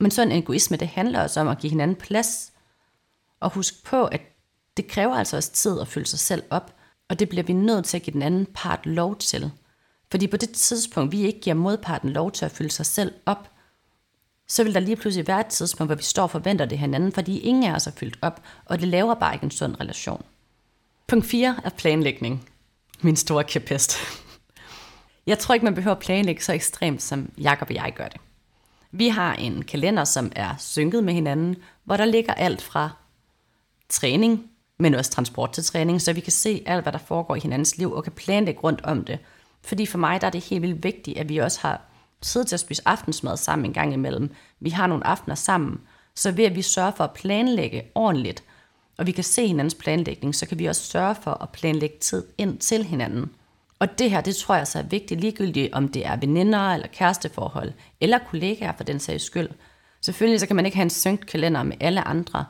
Men 0.00 0.10
sådan 0.10 0.32
en 0.32 0.42
egoisme, 0.42 0.76
det 0.76 0.88
handler 0.88 1.22
også 1.22 1.40
om 1.40 1.48
at 1.48 1.58
give 1.58 1.70
hinanden 1.70 1.96
plads. 1.96 2.52
Og 3.40 3.50
huske 3.50 3.76
på, 3.84 4.04
at 4.04 4.20
det 4.76 4.86
kræver 4.86 5.14
altså 5.14 5.36
også 5.36 5.52
tid 5.52 5.80
at 5.80 5.88
fylde 5.88 6.06
sig 6.06 6.18
selv 6.18 6.42
op, 6.50 6.74
og 7.08 7.18
det 7.18 7.28
bliver 7.28 7.42
vi 7.42 7.52
nødt 7.52 7.84
til 7.84 7.96
at 7.96 8.02
give 8.02 8.14
den 8.14 8.22
anden 8.22 8.46
part 8.54 8.86
lov 8.86 9.16
til. 9.16 9.50
Fordi 10.10 10.26
på 10.26 10.36
det 10.36 10.50
tidspunkt, 10.50 11.12
vi 11.12 11.22
ikke 11.22 11.40
giver 11.40 11.54
modparten 11.54 12.10
lov 12.10 12.32
til 12.32 12.44
at 12.44 12.50
fylde 12.50 12.70
sig 12.70 12.86
selv 12.86 13.14
op, 13.26 13.50
så 14.48 14.64
vil 14.64 14.74
der 14.74 14.80
lige 14.80 14.96
pludselig 14.96 15.26
være 15.26 15.40
et 15.40 15.46
tidspunkt, 15.46 15.88
hvor 15.88 15.96
vi 15.96 16.02
står 16.02 16.22
og 16.22 16.30
forventer 16.30 16.64
det 16.64 16.78
hinanden, 16.78 17.12
fordi 17.12 17.38
ingen 17.38 17.64
af 17.64 17.74
os 17.74 17.86
er 17.86 17.90
fyldt 17.90 18.18
op, 18.22 18.42
og 18.64 18.80
det 18.80 18.88
laver 18.88 19.14
bare 19.14 19.34
ikke 19.34 19.44
en 19.44 19.50
sund 19.50 19.80
relation. 19.80 20.24
Punkt 21.06 21.26
4 21.26 21.60
er 21.64 21.70
planlægning. 21.70 22.48
Min 23.00 23.16
store 23.16 23.44
kæpest. 23.44 23.96
Jeg 25.26 25.38
tror 25.38 25.54
ikke, 25.54 25.64
man 25.64 25.74
behøver 25.74 25.96
at 25.96 26.02
planlægge 26.02 26.42
så 26.42 26.52
ekstremt, 26.52 27.02
som 27.02 27.30
Jakob 27.38 27.68
og 27.68 27.74
jeg 27.74 27.92
gør 27.96 28.08
det. 28.08 28.20
Vi 28.90 29.08
har 29.08 29.34
en 29.34 29.62
kalender, 29.62 30.04
som 30.04 30.32
er 30.36 30.54
synket 30.58 31.04
med 31.04 31.14
hinanden, 31.14 31.56
hvor 31.84 31.96
der 31.96 32.04
ligger 32.04 32.34
alt 32.34 32.62
fra 32.62 32.90
træning, 33.88 34.50
men 34.78 34.94
også 34.94 35.10
transport 35.10 35.52
til 35.52 35.64
træning, 35.64 36.02
så 36.02 36.12
vi 36.12 36.20
kan 36.20 36.32
se 36.32 36.62
alt, 36.66 36.82
hvad 36.82 36.92
der 36.92 36.98
foregår 36.98 37.36
i 37.36 37.40
hinandens 37.40 37.78
liv, 37.78 37.92
og 37.92 38.04
kan 38.04 38.12
planlægge 38.12 38.60
rundt 38.60 38.80
om 38.84 39.04
det. 39.04 39.18
Fordi 39.62 39.86
for 39.86 39.98
mig 39.98 40.20
der 40.20 40.26
er 40.26 40.30
det 40.30 40.44
helt 40.44 40.62
vildt 40.62 40.84
vigtigt, 40.84 41.18
at 41.18 41.28
vi 41.28 41.38
også 41.38 41.60
har 41.62 41.87
sidde 42.22 42.46
til 42.46 42.56
at 42.56 42.60
spise 42.60 42.82
aftensmad 42.86 43.36
sammen 43.36 43.66
en 43.66 43.72
gang 43.72 43.92
imellem. 43.92 44.30
Vi 44.60 44.70
har 44.70 44.86
nogle 44.86 45.06
aftener 45.06 45.34
sammen, 45.34 45.80
så 46.14 46.32
ved 46.32 46.44
at 46.44 46.54
vi 46.54 46.62
sørger 46.62 46.90
for 46.90 47.04
at 47.04 47.12
planlægge 47.12 47.82
ordentligt, 47.94 48.44
og 48.98 49.06
vi 49.06 49.12
kan 49.12 49.24
se 49.24 49.46
hinandens 49.46 49.74
planlægning, 49.74 50.34
så 50.34 50.46
kan 50.46 50.58
vi 50.58 50.66
også 50.66 50.82
sørge 50.82 51.14
for 51.14 51.42
at 51.42 51.50
planlægge 51.50 51.96
tid 52.00 52.24
ind 52.38 52.58
til 52.58 52.84
hinanden. 52.84 53.30
Og 53.78 53.98
det 53.98 54.10
her, 54.10 54.20
det 54.20 54.36
tror 54.36 54.54
jeg 54.54 54.66
så 54.66 54.78
er 54.78 54.82
vigtigt, 54.82 55.20
ligegyldigt 55.20 55.72
om 55.72 55.88
det 55.88 56.06
er 56.06 56.16
veninder 56.16 56.74
eller 56.74 56.86
kæresteforhold, 56.86 57.72
eller 58.00 58.18
kollegaer 58.30 58.72
for 58.76 58.84
den 58.84 59.00
sags 59.00 59.24
skyld. 59.24 59.48
Selvfølgelig 60.00 60.40
så 60.40 60.46
kan 60.46 60.56
man 60.56 60.66
ikke 60.66 60.76
have 60.76 60.82
en 60.82 60.90
synkt 60.90 61.26
kalender 61.26 61.62
med 61.62 61.76
alle 61.80 62.08
andre, 62.08 62.44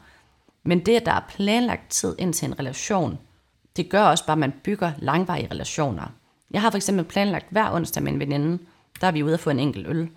men 0.64 0.86
det, 0.86 0.96
at 0.96 1.06
der 1.06 1.12
er 1.12 1.24
planlagt 1.28 1.90
tid 1.90 2.14
ind 2.18 2.34
til 2.34 2.48
en 2.48 2.58
relation, 2.58 3.18
det 3.76 3.88
gør 3.88 4.02
også 4.02 4.26
bare, 4.26 4.34
at 4.34 4.38
man 4.38 4.52
bygger 4.64 4.92
langvarige 4.98 5.48
relationer. 5.50 6.12
Jeg 6.50 6.62
har 6.62 6.70
for 6.70 6.76
eksempel 6.76 7.04
planlagt 7.04 7.46
hver 7.50 7.72
onsdag 7.72 8.02
med 8.02 8.12
en 8.12 8.20
veninde, 8.20 8.58
der 9.00 9.06
er 9.06 9.12
vi 9.12 9.22
ude 9.22 9.34
at 9.34 9.40
få 9.40 9.50
en 9.50 9.58
enkelt 9.58 9.86
øl, 9.88 10.08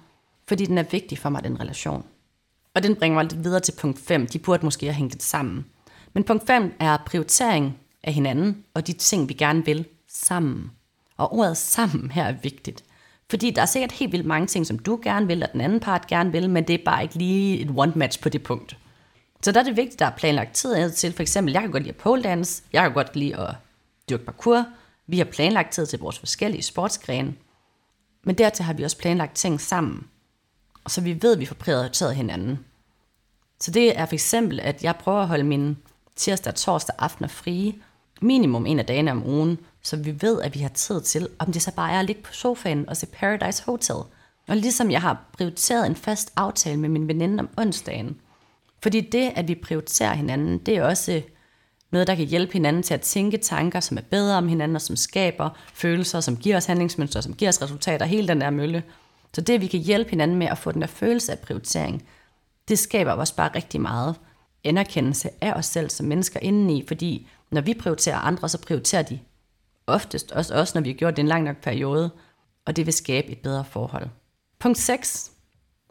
fordi 0.48 0.66
den 0.66 0.78
er 0.78 0.84
vigtig 0.92 1.18
for 1.18 1.30
mig, 1.30 1.44
den 1.44 1.60
relation. 1.60 2.06
Og 2.74 2.84
den 2.84 2.96
bringer 2.96 3.16
mig 3.16 3.24
lidt 3.24 3.44
videre 3.44 3.60
til 3.60 3.74
punkt 3.80 4.00
5. 4.00 4.28
De 4.28 4.40
burde 4.40 4.66
måske 4.66 4.86
have 4.86 4.94
hængt 4.94 5.14
det 5.14 5.24
sammen. 5.24 5.66
Men 6.14 6.24
punkt 6.24 6.48
5 6.48 6.74
er 6.80 6.98
prioritering 7.06 7.80
af 8.04 8.14
hinanden 8.14 8.64
og 8.74 8.88
de 8.88 8.94
ting, 8.94 9.30
vi 9.30 9.34
gerne 9.34 9.66
vil 9.66 9.86
sammen. 10.08 10.72
Og 11.18 11.34
ordet 11.34 11.58
sammen 11.58 12.12
her 12.12 12.24
er 12.24 12.36
vigtigt. 12.44 12.84
Fordi 13.30 13.52
der 13.52 13.62
er 13.62 13.66
sikkert 13.66 13.92
helt 13.92 14.12
vildt 14.12 14.26
mange 14.26 14.48
ting, 14.48 14.68
som 14.68 14.80
du 14.80 15.00
gerne 15.04 15.28
vil, 15.28 15.44
og 15.44 15.50
den 15.54 15.62
anden 15.62 15.80
part 15.80 16.08
gerne 16.08 16.32
vil, 16.32 16.50
men 16.50 16.68
det 16.68 16.74
er 16.74 16.84
bare 16.86 17.04
ikke 17.04 17.16
lige 17.16 17.60
et 17.60 17.70
one-match 17.70 18.22
på 18.22 18.30
det 18.30 18.44
punkt. 18.44 18.78
Så 19.42 19.52
der 19.52 19.60
er 19.60 19.64
det 19.64 19.78
vigtigt, 19.78 19.96
at 19.96 20.00
der 20.00 20.06
er 20.06 20.18
planlagt 20.18 20.54
tid 20.54 20.92
til. 20.92 21.14
For 21.14 21.22
eksempel, 21.22 21.52
jeg 21.52 21.62
kan 21.62 21.72
godt 21.72 21.84
lide 21.84 21.94
at 21.94 22.02
pole 22.02 22.24
dance, 22.24 22.64
jeg 22.74 22.84
kan 22.84 22.94
godt 22.94 23.16
lide 23.16 23.38
at 23.38 23.56
dyrke 24.10 24.26
parkour, 24.26 24.66
vi 25.08 25.18
har 25.18 25.26
planlagt 25.26 25.72
tid 25.72 25.86
til 25.86 26.00
vores 26.00 26.20
forskellige 26.20 26.62
sportsgrene, 26.62 27.34
men 28.24 28.38
dertil 28.38 28.66
har 28.66 28.74
vi 28.74 28.84
også 28.84 28.98
planlagt 28.98 29.36
ting 29.36 29.62
sammen, 29.62 30.08
og 30.84 30.92
så 30.92 31.02
vi 31.02 31.22
ved, 31.22 31.34
at 31.34 31.40
vi 31.40 31.46
får 31.46 31.56
prioriteret 31.56 32.16
hinanden. 32.16 32.60
Så 33.60 33.72
det 33.72 34.00
er 34.00 34.06
for 34.06 34.14
eksempel, 34.14 34.60
at 34.60 34.84
jeg 34.84 34.96
prøver 34.96 35.22
at 35.22 35.28
holde 35.28 35.44
mine 35.44 35.76
tirsdag 36.16 36.52
og 36.52 36.56
torsdag 36.56 36.96
aftener 37.00 37.28
frie, 37.28 37.74
minimum 38.22 38.66
en 38.66 38.80
af 38.80 38.86
dagene 38.86 39.12
om 39.12 39.28
ugen, 39.28 39.60
så 39.82 39.98
vi 39.98 40.22
ved, 40.22 40.42
at 40.42 40.56
vi 40.56 40.60
har 40.60 40.70
tid 40.70 41.02
til, 41.02 41.28
om 41.40 41.52
det 41.52 41.62
så 41.62 41.72
bare 41.76 41.92
er 41.92 42.00
at 42.00 42.06
ligge 42.06 42.22
på 42.22 42.34
sofaen 42.34 42.90
og 42.90 42.98
se 42.98 43.06
Paradise 43.06 43.64
Hotel. 43.66 43.96
Og 44.48 44.58
ligesom 44.58 44.92
jeg 44.92 45.02
har 45.02 45.26
prioriteret 45.34 45.86
en 45.86 45.96
fast 45.96 46.34
aftale 46.36 46.80
med 46.80 46.90
min 46.90 47.08
veninde 47.08 47.40
om 47.40 47.50
onsdagen. 47.58 48.22
Fordi 48.84 49.02
det, 49.02 49.32
at 49.36 49.48
vi 49.48 49.56
prioriterer 49.56 50.14
hinanden, 50.14 50.58
det 50.58 50.78
er 50.78 50.84
også 50.84 51.22
noget, 51.92 52.08
der 52.08 52.16
kan 52.16 52.26
hjælpe 52.26 52.54
hinanden 52.54 52.84
til 52.84 52.94
at 52.94 53.02
tænke 53.02 53.38
tanker, 53.38 53.80
som 53.80 53.98
er 53.98 54.02
bedre 54.02 54.38
om 54.38 54.48
hinanden, 54.48 54.76
og 54.76 54.82
som 54.82 54.96
skaber 54.96 55.50
følelser, 55.74 56.20
som 56.20 56.38
giver 56.38 56.58
os 56.58 56.66
handlingsmønstre, 56.66 57.22
som 57.22 57.34
giver 57.34 57.50
os 57.50 57.62
resultater, 57.62 58.06
hele 58.06 58.28
den 58.28 58.42
der 58.42 58.50
mølle. 58.50 58.84
Så 59.34 59.42
det, 59.42 59.54
at 59.54 59.62
vi 59.62 59.68
kan 59.68 59.80
hjælpe 59.80 60.10
hinanden 60.10 60.38
med 60.38 60.48
at 60.48 60.58
få 60.58 60.72
den 60.72 60.82
der 60.82 60.88
følelse 60.88 61.32
af 61.32 61.40
prioritering, 61.40 62.04
det 62.68 62.80
skaber 62.80 63.12
også 63.12 63.36
bare 63.36 63.56
rigtig 63.56 63.82
meget 63.82 64.16
anerkendelse 64.64 65.30
af 65.42 65.54
os 65.54 65.66
selv 65.66 65.90
som 65.90 66.06
mennesker 66.06 66.40
indeni, 66.40 66.84
fordi 66.88 67.28
når 67.52 67.62
vi 67.62 67.74
prioriterer 67.74 68.18
andre, 68.18 68.50
så 68.50 68.58
prioriterer 68.62 69.02
de 69.02 69.20
oftest 69.88 70.32
også 70.32 70.54
os, 70.54 70.76
når 70.76 70.82
vi 70.82 70.90
har 70.90 70.98
gjort 70.98 71.16
det 71.16 71.22
en 71.22 71.28
lang 71.28 71.44
nok 71.44 71.58
periode, 71.58 72.10
og 72.66 72.76
det 72.76 72.86
vil 72.86 72.94
skabe 72.94 73.32
et 73.32 73.38
bedre 73.38 73.66
forhold. 73.66 74.08
Punkt 74.60 74.78
6. 74.78 75.32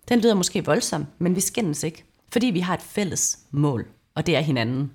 Den 0.08 0.20
lyder 0.20 0.34
måske 0.34 0.64
voldsom, 0.64 1.06
men 1.18 1.34
vi 1.34 1.40
skændes 1.40 1.82
ikke, 1.82 2.04
fordi 2.32 2.46
vi 2.46 2.60
har 2.60 2.74
et 2.74 2.82
fælles 2.82 3.38
mål, 3.50 3.86
og 4.14 4.26
det 4.26 4.36
er 4.36 4.40
hinanden. 4.40 4.92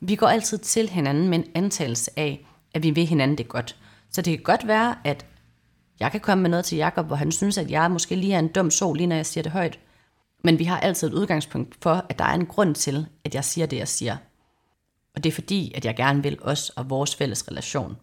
Vi 0.00 0.16
går 0.16 0.26
altid 0.26 0.58
til 0.58 0.88
hinanden 0.88 1.28
med 1.28 1.38
en 1.38 1.46
antagelse 1.54 2.10
af, 2.16 2.46
at 2.74 2.82
vi 2.82 2.90
vil 2.90 3.06
hinanden 3.06 3.38
det 3.38 3.48
godt. 3.48 3.76
Så 4.10 4.22
det 4.22 4.32
kan 4.32 4.42
godt 4.42 4.66
være, 4.66 4.96
at 5.04 5.26
jeg 6.00 6.12
kan 6.12 6.20
komme 6.20 6.42
med 6.42 6.50
noget 6.50 6.64
til 6.64 6.78
Jakob, 6.78 7.06
hvor 7.06 7.16
han 7.16 7.32
synes, 7.32 7.58
at 7.58 7.70
jeg 7.70 7.90
måske 7.90 8.14
lige 8.14 8.34
er 8.34 8.38
en 8.38 8.48
dum 8.48 8.70
sol, 8.70 8.96
lige 8.96 9.06
når 9.06 9.16
jeg 9.16 9.26
siger 9.26 9.42
det 9.42 9.52
højt. 9.52 9.78
Men 10.44 10.58
vi 10.58 10.64
har 10.64 10.80
altid 10.80 11.08
et 11.08 11.14
udgangspunkt 11.14 11.76
for, 11.82 12.06
at 12.08 12.18
der 12.18 12.24
er 12.24 12.34
en 12.34 12.46
grund 12.46 12.74
til, 12.74 13.06
at 13.24 13.34
jeg 13.34 13.44
siger 13.44 13.66
det, 13.66 13.76
jeg 13.76 13.88
siger. 13.88 14.16
Og 15.14 15.24
det 15.24 15.30
er 15.30 15.34
fordi, 15.34 15.72
at 15.74 15.84
jeg 15.84 15.96
gerne 15.96 16.22
vil 16.22 16.38
os 16.42 16.70
og 16.70 16.90
vores 16.90 17.14
fælles 17.14 17.48
relation. 17.48 17.96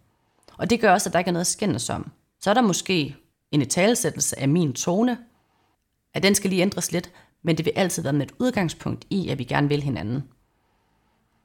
Og 0.57 0.69
det 0.69 0.81
gør 0.81 0.93
også, 0.93 1.09
at 1.09 1.13
der 1.13 1.19
ikke 1.19 1.29
er 1.29 1.33
noget 1.33 1.43
at 1.43 1.47
skændes 1.47 1.89
om. 1.89 2.11
Så 2.39 2.49
er 2.49 2.53
der 2.53 2.61
måske 2.61 3.15
en 3.51 3.61
italesættelse 3.61 4.39
af 4.39 4.49
min 4.49 4.73
tone, 4.73 5.17
at 6.13 6.23
den 6.23 6.35
skal 6.35 6.49
lige 6.49 6.61
ændres 6.61 6.91
lidt, 6.91 7.11
men 7.43 7.57
det 7.57 7.65
vil 7.65 7.73
altid 7.75 8.03
være 8.03 8.13
med 8.13 8.25
et 8.25 8.33
udgangspunkt 8.39 9.05
i, 9.09 9.29
at 9.29 9.39
vi 9.39 9.43
gerne 9.43 9.69
vil 9.69 9.83
hinanden. 9.83 10.23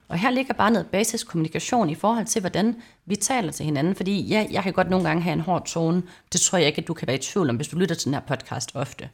Og 0.09 0.18
her 0.18 0.30
ligger 0.30 0.54
bare 0.54 0.71
noget 0.71 0.87
basis 0.87 1.25
kommunikation 1.25 1.90
i 1.90 1.94
forhold 1.94 2.26
til, 2.26 2.40
hvordan 2.40 2.76
vi 3.06 3.16
taler 3.16 3.52
til 3.52 3.64
hinanden. 3.64 3.94
Fordi 3.94 4.21
ja, 4.21 4.47
jeg 4.50 4.62
kan 4.62 4.73
godt 4.73 4.90
nogle 4.90 5.09
gange 5.09 5.23
have 5.23 5.32
en 5.32 5.40
hård 5.40 5.66
tone. 5.66 6.02
Det 6.32 6.40
tror 6.40 6.59
jeg 6.59 6.66
ikke, 6.66 6.80
at 6.80 6.88
du 6.88 6.94
kan 6.94 7.09
være 7.09 7.16
i 7.16 7.21
tvivl 7.21 7.50
om, 7.50 7.56
hvis 7.56 7.68
du 7.68 7.76
lytter 7.76 7.94
til 7.94 8.04
den 8.04 8.14
her 8.14 8.21
podcast 8.21 8.71
ofte. 8.75 9.09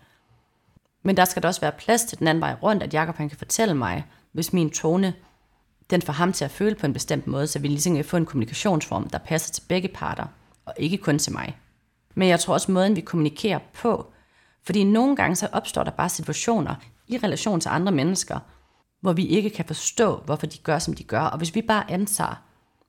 Men 1.02 1.16
der 1.16 1.24
skal 1.24 1.42
der 1.42 1.48
også 1.48 1.60
være 1.60 1.72
plads 1.72 2.02
til 2.02 2.18
den 2.18 2.28
anden 2.28 2.40
vej 2.40 2.54
rundt, 2.62 2.82
at 2.82 2.94
Jacob 2.94 3.16
han 3.16 3.28
kan 3.28 3.38
fortælle 3.38 3.74
mig, 3.74 4.04
hvis 4.32 4.52
min 4.52 4.70
tone 4.70 5.14
den 5.90 6.02
får 6.02 6.12
ham 6.12 6.32
til 6.32 6.44
at 6.44 6.50
føle 6.50 6.74
på 6.74 6.86
en 6.86 6.92
bestemt 6.92 7.26
måde, 7.26 7.46
så 7.46 7.58
vi 7.58 7.68
ligesom 7.68 7.94
kan 7.94 8.04
få 8.04 8.16
en 8.16 8.26
kommunikationsform, 8.26 9.10
der 9.10 9.18
passer 9.18 9.52
til 9.52 9.62
begge 9.68 9.88
parter, 9.88 10.26
og 10.64 10.74
ikke 10.76 10.96
kun 10.96 11.18
til 11.18 11.32
mig. 11.32 11.58
Men 12.14 12.28
jeg 12.28 12.40
tror 12.40 12.54
også 12.54 12.72
måden, 12.72 12.96
vi 12.96 13.00
kommunikerer 13.00 13.58
på, 13.74 14.12
fordi 14.64 14.84
nogle 14.84 15.16
gange 15.16 15.36
så 15.36 15.48
opstår 15.52 15.84
der 15.84 15.90
bare 15.90 16.08
situationer 16.08 16.74
i 17.06 17.18
relation 17.18 17.60
til 17.60 17.68
andre 17.68 17.92
mennesker, 17.92 18.38
hvor 19.00 19.12
vi 19.12 19.26
ikke 19.26 19.50
kan 19.50 19.64
forstå, 19.64 20.16
hvorfor 20.24 20.46
de 20.46 20.58
gør, 20.58 20.78
som 20.78 20.94
de 20.94 21.02
gør. 21.04 21.20
Og 21.20 21.38
hvis 21.38 21.54
vi 21.54 21.62
bare 21.62 21.90
antager, 21.90 22.42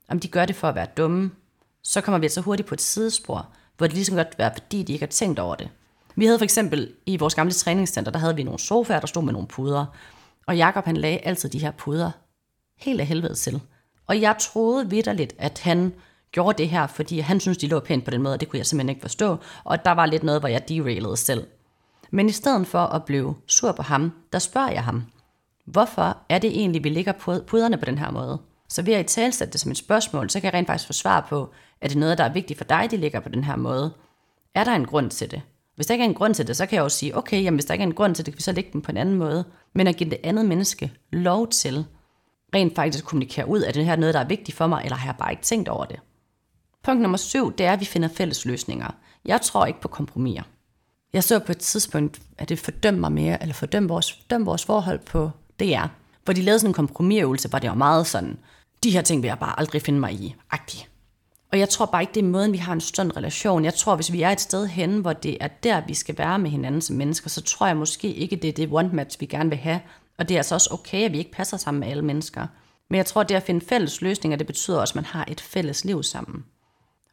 om 0.08 0.20
de 0.20 0.28
gør 0.28 0.46
det 0.46 0.56
for 0.56 0.68
at 0.68 0.74
være 0.74 0.86
dumme, 0.96 1.30
så 1.82 2.00
kommer 2.00 2.18
vi 2.18 2.24
altså 2.24 2.40
hurtigt 2.40 2.68
på 2.68 2.74
et 2.74 2.80
sidespor, 2.80 3.48
hvor 3.76 3.86
det 3.86 3.94
ligesom 3.94 4.16
godt 4.16 4.38
være, 4.38 4.52
fordi 4.54 4.82
de 4.82 4.92
ikke 4.92 5.02
har 5.02 5.10
tænkt 5.10 5.38
over 5.38 5.54
det. 5.54 5.70
Vi 6.16 6.24
havde 6.24 6.38
for 6.38 6.44
eksempel 6.44 6.92
i 7.06 7.16
vores 7.16 7.34
gamle 7.34 7.52
træningscenter, 7.52 8.12
der 8.12 8.18
havde 8.18 8.36
vi 8.36 8.42
nogle 8.42 8.58
sofaer, 8.58 9.00
der 9.00 9.06
stod 9.06 9.22
med 9.22 9.32
nogle 9.32 9.48
puder. 9.48 9.86
Og 10.46 10.56
Jakob 10.56 10.84
han 10.84 10.96
lagde 10.96 11.18
altid 11.18 11.48
de 11.48 11.58
her 11.58 11.70
puder 11.70 12.10
helt 12.78 13.00
af 13.00 13.06
helvede 13.06 13.34
til. 13.34 13.60
Og 14.06 14.20
jeg 14.20 14.36
troede 14.40 14.90
vidderligt, 14.90 15.34
at 15.38 15.58
han 15.58 15.92
gjorde 16.32 16.58
det 16.58 16.68
her, 16.70 16.86
fordi 16.86 17.18
han 17.18 17.40
synes 17.40 17.58
de 17.58 17.66
lå 17.66 17.80
pænt 17.80 18.04
på 18.04 18.10
den 18.10 18.22
måde, 18.22 18.34
og 18.34 18.40
det 18.40 18.48
kunne 18.48 18.58
jeg 18.58 18.66
simpelthen 18.66 18.88
ikke 18.88 19.00
forstå. 19.00 19.36
Og 19.64 19.84
der 19.84 19.90
var 19.90 20.06
lidt 20.06 20.22
noget, 20.22 20.40
hvor 20.40 20.48
jeg 20.48 20.68
derailede 20.68 21.16
selv. 21.16 21.46
Men 22.10 22.28
i 22.28 22.32
stedet 22.32 22.66
for 22.66 22.78
at 22.78 23.04
blive 23.04 23.34
sur 23.46 23.72
på 23.72 23.82
ham, 23.82 24.12
der 24.32 24.38
spørger 24.38 24.70
jeg 24.70 24.84
ham, 24.84 25.04
hvorfor 25.64 26.16
er 26.28 26.38
det 26.38 26.50
egentlig, 26.50 26.84
vi 26.84 26.88
ligger 26.88 27.12
puderne 27.46 27.76
på 27.76 27.84
den 27.84 27.98
her 27.98 28.10
måde? 28.10 28.38
Så 28.68 28.82
ved 28.82 28.94
at 28.94 29.04
i 29.04 29.14
talsætte 29.14 29.52
det 29.52 29.60
som 29.60 29.70
et 29.70 29.76
spørgsmål, 29.76 30.30
så 30.30 30.40
kan 30.40 30.46
jeg 30.46 30.54
rent 30.54 30.66
faktisk 30.66 30.86
få 30.86 30.92
svar 30.92 31.26
på, 31.28 31.52
er 31.80 31.88
det 31.88 31.96
noget, 31.96 32.18
der 32.18 32.24
er 32.24 32.32
vigtigt 32.32 32.56
for 32.58 32.64
dig, 32.64 32.88
de 32.90 32.96
ligger 32.96 33.20
på 33.20 33.28
den 33.28 33.44
her 33.44 33.56
måde? 33.56 33.94
Er 34.54 34.64
der 34.64 34.72
en 34.72 34.86
grund 34.86 35.10
til 35.10 35.30
det? 35.30 35.42
Hvis 35.76 35.86
der 35.86 35.94
ikke 35.94 36.04
er 36.04 36.08
en 36.08 36.14
grund 36.14 36.34
til 36.34 36.46
det, 36.46 36.56
så 36.56 36.66
kan 36.66 36.76
jeg 36.76 36.82
jo 36.82 36.88
sige, 36.88 37.16
okay, 37.16 37.44
jamen 37.44 37.56
hvis 37.56 37.64
der 37.64 37.74
ikke 37.74 37.82
er 37.82 37.86
en 37.86 37.94
grund 37.94 38.14
til 38.14 38.26
det, 38.26 38.34
kan 38.34 38.38
vi 38.38 38.42
så 38.42 38.52
lægge 38.52 38.70
dem 38.72 38.82
på 38.82 38.90
en 38.90 38.96
anden 38.96 39.14
måde. 39.14 39.44
Men 39.74 39.86
at 39.86 39.96
give 39.96 40.10
det 40.10 40.18
andet 40.24 40.46
menneske 40.46 40.92
lov 41.12 41.48
til 41.48 41.84
rent 42.54 42.74
faktisk 42.74 43.04
kommunikere 43.04 43.48
ud, 43.48 43.62
at 43.62 43.74
det 43.74 43.84
her 43.84 43.92
er 43.92 43.96
noget, 43.96 44.14
der 44.14 44.20
er 44.20 44.24
vigtigt 44.28 44.56
for 44.56 44.66
mig, 44.66 44.82
eller 44.84 44.96
har 44.96 45.08
jeg 45.08 45.16
bare 45.18 45.30
ikke 45.30 45.42
tænkt 45.42 45.68
over 45.68 45.84
det. 45.84 46.00
Punkt 46.84 47.02
nummer 47.02 47.18
syv, 47.18 47.56
det 47.56 47.66
er, 47.66 47.72
at 47.72 47.80
vi 47.80 47.84
finder 47.84 48.08
fælles 48.08 48.44
løsninger. 48.44 48.90
Jeg 49.24 49.40
tror 49.40 49.66
ikke 49.66 49.80
på 49.80 49.88
kompromiser. 49.88 50.42
Jeg 51.12 51.24
så 51.24 51.38
på 51.38 51.52
et 51.52 51.58
tidspunkt, 51.58 52.20
at 52.38 52.48
det 52.48 52.58
fordømmer 52.58 53.00
mig 53.00 53.12
mere, 53.12 53.42
eller 53.42 53.54
fordømmer 53.54 53.88
vores, 53.88 54.12
fordømmer 54.12 54.44
vores 54.44 54.64
forhold 54.64 54.98
på 54.98 55.30
DR, 55.60 55.86
hvor 56.24 56.34
de 56.34 56.42
lavede 56.42 56.58
sådan 56.58 56.70
en 56.70 56.74
kompromisøvelse, 56.74 57.48
hvor 57.48 57.58
det 57.58 57.70
var 57.70 57.76
meget 57.76 58.06
sådan, 58.06 58.38
de 58.84 58.90
her 58.90 59.02
ting 59.02 59.22
vil 59.22 59.28
jeg 59.28 59.38
bare 59.38 59.60
aldrig 59.60 59.82
finde 59.82 60.00
mig 60.00 60.12
i, 60.12 60.34
agtig. 60.50 60.88
Og 61.52 61.58
jeg 61.58 61.68
tror 61.68 61.86
bare 61.86 62.02
ikke, 62.02 62.14
det 62.14 62.22
er 62.22 62.28
måden, 62.28 62.52
vi 62.52 62.58
har 62.58 62.72
en 62.72 62.80
sund 62.80 63.16
relation. 63.16 63.64
Jeg 63.64 63.74
tror, 63.74 63.94
hvis 63.94 64.12
vi 64.12 64.22
er 64.22 64.30
et 64.30 64.40
sted 64.40 64.66
hen, 64.66 64.98
hvor 64.98 65.12
det 65.12 65.36
er 65.40 65.48
der, 65.48 65.82
vi 65.86 65.94
skal 65.94 66.18
være 66.18 66.38
med 66.38 66.50
hinanden 66.50 66.80
som 66.80 66.96
mennesker, 66.96 67.28
så 67.30 67.42
tror 67.42 67.66
jeg 67.66 67.76
måske 67.76 68.14
ikke, 68.14 68.36
det 68.36 68.48
er 68.48 68.52
det 68.52 68.68
one 68.72 68.90
match, 68.92 69.20
vi 69.20 69.26
gerne 69.26 69.50
vil 69.50 69.58
have. 69.58 69.80
Og 70.18 70.28
det 70.28 70.34
er 70.34 70.38
altså 70.38 70.54
også 70.54 70.70
okay, 70.72 71.04
at 71.04 71.12
vi 71.12 71.18
ikke 71.18 71.32
passer 71.32 71.56
sammen 71.56 71.80
med 71.80 71.88
alle 71.88 72.04
mennesker. 72.04 72.46
Men 72.90 72.96
jeg 72.96 73.06
tror, 73.06 73.22
det 73.22 73.34
at 73.34 73.42
finde 73.42 73.66
fælles 73.66 74.00
løsninger, 74.02 74.36
det 74.36 74.46
betyder 74.46 74.80
også, 74.80 74.92
at 74.92 74.96
man 74.96 75.04
har 75.04 75.24
et 75.28 75.40
fælles 75.40 75.84
liv 75.84 76.02
sammen. 76.02 76.44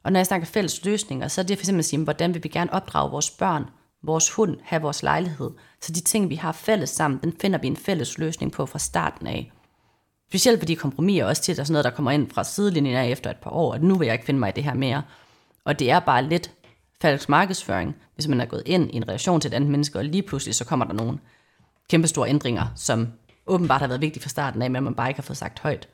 Og 0.04 0.12
når 0.12 0.20
jeg 0.20 0.26
snakker 0.26 0.48
fælles 0.48 0.86
løsninger, 0.86 1.28
så 1.28 1.42
er 1.42 1.46
det 1.46 1.58
for 1.58 1.62
eksempel 1.62 1.80
at 1.80 1.86
sige, 1.86 2.04
hvordan 2.04 2.34
vil 2.34 2.44
vi 2.44 2.50
gerne 2.50 2.74
opdrage 2.74 3.12
vores 3.12 3.32
børn, 3.32 3.66
vores 4.04 4.32
hund, 4.32 4.58
have 4.64 4.82
vores 4.82 5.04
lejlighed. 5.04 5.52
Så 5.82 5.92
de 5.92 6.02
ting, 6.02 6.30
vi 6.30 6.36
har 6.36 6.52
fælles 6.52 6.90
sammen, 6.90 7.20
den 7.24 7.34
finder 7.42 7.60
vi 7.60 7.68
en 7.68 7.78
fælles 7.78 8.18
løsning 8.18 8.52
på 8.52 8.66
fra 8.66 8.80
starten 8.80 9.28
af. 9.28 9.52
Specielt 10.28 10.60
fordi 10.60 10.74
kompromis 10.74 11.24
også 11.24 11.42
til, 11.42 11.52
at 11.52 11.56
der 11.56 11.62
er 11.62 11.66
sådan 11.66 11.74
noget, 11.74 11.84
der 11.86 11.92
kommer 11.92 12.12
ind 12.12 12.32
fra 12.32 12.44
sidelinjen 12.44 12.96
af 12.96 13.08
efter 13.08 13.30
et 13.30 13.38
par 13.38 13.52
år, 13.52 13.74
at 13.74 13.84
nu 13.84 13.96
vil 13.96 14.06
jeg 14.06 14.14
ikke 14.14 14.26
finde 14.26 14.40
mig 14.40 14.50
i 14.50 14.52
det 14.56 14.64
her 14.64 14.74
mere. 14.74 15.04
Og 15.66 15.80
det 15.80 15.92
er 15.92 16.00
bare 16.00 16.24
lidt 16.24 16.52
falsk 17.02 17.30
markedsføring, 17.30 17.96
hvis 18.16 18.28
man 18.28 18.42
er 18.42 18.46
gået 18.46 18.64
ind 18.66 18.92
i 18.92 18.96
en 18.96 19.08
relation 19.08 19.42
til 19.42 19.50
et 19.50 19.54
andet 19.54 19.70
menneske, 19.70 20.00
og 20.00 20.06
lige 20.06 20.24
pludselig 20.24 20.56
så 20.56 20.66
kommer 20.66 20.86
der 20.86 20.94
nogle 20.94 21.20
kæmpe 21.90 22.08
store 22.08 22.30
ændringer, 22.30 22.66
som 22.76 23.08
åbenbart 23.48 23.82
har 23.82 23.88
været 23.88 24.02
vigtige 24.02 24.24
fra 24.24 24.30
starten 24.30 24.62
af, 24.62 24.72
men 24.72 24.84
man 24.84 24.96
bare 24.96 25.10
ikke 25.10 25.18
har 25.18 25.24
fået 25.24 25.38
sagt 25.38 25.60
højt. 25.60 25.88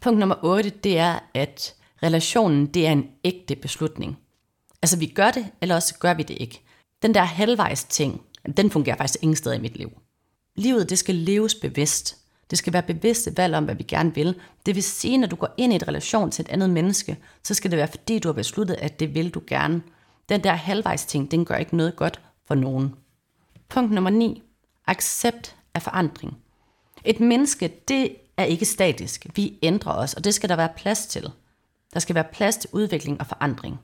Punkt 0.00 0.18
nummer 0.18 0.36
8, 0.42 0.70
det 0.70 0.98
er, 0.98 1.18
at 1.34 1.74
relationen, 2.02 2.66
det 2.66 2.86
er 2.86 2.92
en 2.92 3.06
ægte 3.24 3.56
beslutning. 3.56 4.18
Altså 4.82 4.98
vi 4.98 5.06
gør 5.06 5.30
det, 5.30 5.46
eller 5.60 5.74
også 5.74 5.98
gør 5.98 6.14
vi 6.14 6.22
det 6.22 6.36
ikke. 6.40 6.63
Den 7.04 7.14
der 7.14 7.22
halvvejs 7.22 7.84
ting, 7.84 8.22
den 8.56 8.70
fungerer 8.70 8.96
faktisk 8.96 9.22
ingen 9.22 9.36
steder 9.36 9.56
i 9.56 9.60
mit 9.60 9.76
liv. 9.76 9.92
Livet, 10.56 10.90
det 10.90 10.98
skal 10.98 11.14
leves 11.14 11.54
bevidst. 11.54 12.16
Det 12.50 12.58
skal 12.58 12.72
være 12.72 12.82
bevidste 12.82 13.36
valg 13.36 13.54
om, 13.54 13.64
hvad 13.64 13.74
vi 13.74 13.82
gerne 13.82 14.14
vil. 14.14 14.40
Det 14.66 14.74
vil 14.74 14.82
sige, 14.82 15.18
når 15.18 15.26
du 15.26 15.36
går 15.36 15.54
ind 15.56 15.72
i 15.72 15.76
et 15.76 15.88
relation 15.88 16.30
til 16.30 16.42
et 16.42 16.48
andet 16.48 16.70
menneske, 16.70 17.18
så 17.42 17.54
skal 17.54 17.70
det 17.70 17.76
være, 17.76 17.88
fordi 17.88 18.18
du 18.18 18.28
har 18.28 18.32
besluttet, 18.32 18.74
at 18.74 19.00
det 19.00 19.14
vil 19.14 19.30
du 19.30 19.42
gerne. 19.46 19.82
Den 20.28 20.44
der 20.44 20.52
halvvejs 20.52 21.06
ting, 21.06 21.30
den 21.30 21.44
gør 21.44 21.56
ikke 21.56 21.76
noget 21.76 21.96
godt 21.96 22.20
for 22.46 22.54
nogen. 22.54 22.94
Punkt 23.68 23.92
nummer 23.92 24.10
9. 24.10 24.42
Accept 24.86 25.56
af 25.74 25.82
forandring. 25.82 26.36
Et 27.04 27.20
menneske, 27.20 27.72
det 27.88 28.16
er 28.36 28.44
ikke 28.44 28.64
statisk. 28.64 29.26
Vi 29.34 29.58
ændrer 29.62 29.92
os, 29.92 30.14
og 30.14 30.24
det 30.24 30.34
skal 30.34 30.48
der 30.48 30.56
være 30.56 30.72
plads 30.76 31.06
til. 31.06 31.30
Der 31.94 32.00
skal 32.00 32.14
være 32.14 32.28
plads 32.32 32.56
til 32.56 32.70
udvikling 32.72 33.20
og 33.20 33.26
forandring. 33.26 33.78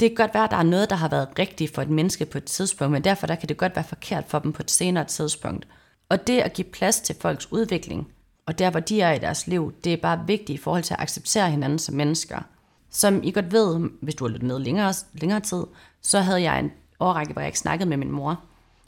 Det 0.00 0.10
kan 0.10 0.14
godt 0.24 0.34
være, 0.34 0.44
at 0.44 0.50
der 0.50 0.56
er 0.56 0.62
noget, 0.62 0.90
der 0.90 0.96
har 0.96 1.08
været 1.08 1.28
rigtigt 1.38 1.74
for 1.74 1.82
et 1.82 1.90
menneske 1.90 2.26
på 2.26 2.38
et 2.38 2.44
tidspunkt, 2.44 2.92
men 2.92 3.04
derfor 3.04 3.26
der 3.26 3.34
kan 3.34 3.48
det 3.48 3.56
godt 3.56 3.76
være 3.76 3.84
forkert 3.84 4.24
for 4.26 4.38
dem 4.38 4.52
på 4.52 4.62
et 4.62 4.70
senere 4.70 5.04
tidspunkt. 5.04 5.68
Og 6.08 6.26
det 6.26 6.38
at 6.38 6.52
give 6.52 6.64
plads 6.72 7.00
til 7.00 7.16
folks 7.20 7.52
udvikling, 7.52 8.08
og 8.46 8.58
der 8.58 8.70
hvor 8.70 8.80
de 8.80 9.00
er 9.00 9.12
i 9.12 9.18
deres 9.18 9.46
liv, 9.46 9.74
det 9.84 9.92
er 9.92 9.96
bare 9.96 10.26
vigtigt 10.26 10.60
i 10.60 10.62
forhold 10.62 10.82
til 10.82 10.94
at 10.94 11.00
acceptere 11.00 11.50
hinanden 11.50 11.78
som 11.78 11.94
mennesker. 11.94 12.38
Som 12.90 13.22
I 13.22 13.30
godt 13.30 13.52
ved, 13.52 13.88
hvis 14.02 14.14
du 14.14 14.24
har 14.24 14.28
lyttet 14.28 14.48
med 14.48 14.58
længere, 14.58 14.94
længere 15.12 15.40
tid, 15.40 15.64
så 16.02 16.20
havde 16.20 16.42
jeg 16.42 16.58
en 16.58 16.72
årrække, 17.00 17.32
hvor 17.32 17.42
jeg 17.42 17.48
ikke 17.48 17.58
snakkede 17.58 17.88
med 17.88 17.96
min 17.96 18.10
mor. 18.10 18.40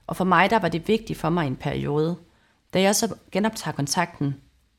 Og 0.06 0.16
for 0.16 0.24
mig, 0.24 0.50
der 0.50 0.58
var 0.58 0.68
det 0.68 0.88
vigtigt 0.88 1.18
for 1.18 1.28
mig 1.28 1.44
i 1.44 1.46
en 1.46 1.56
periode, 1.56 2.16
Da 2.74 2.80
jeg 2.80 2.96
så 2.96 3.14
genoptager 3.32 3.74
kontakten 3.74 4.34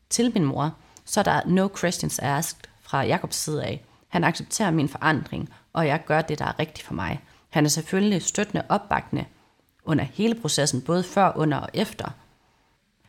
til 0.09 0.31
min 0.33 0.45
mor, 0.45 0.75
så 1.05 1.19
er 1.19 1.24
der 1.24 1.41
no 1.45 1.67
questions 1.79 2.19
asked 2.19 2.59
fra 2.81 3.03
Jakobs 3.03 3.36
side 3.36 3.63
af. 3.63 3.86
Han 4.09 4.23
accepterer 4.23 4.71
min 4.71 4.89
forandring, 4.89 5.49
og 5.73 5.87
jeg 5.87 6.05
gør 6.05 6.21
det, 6.21 6.39
der 6.39 6.45
er 6.45 6.59
rigtigt 6.59 6.87
for 6.87 6.93
mig. 6.93 7.21
Han 7.49 7.65
er 7.65 7.69
selvfølgelig 7.69 8.21
støttende 8.21 8.63
opbakkende 8.69 9.25
under 9.85 10.03
hele 10.03 10.35
processen, 10.35 10.81
både 10.81 11.03
før, 11.03 11.31
under 11.35 11.57
og 11.57 11.69
efter. 11.73 12.09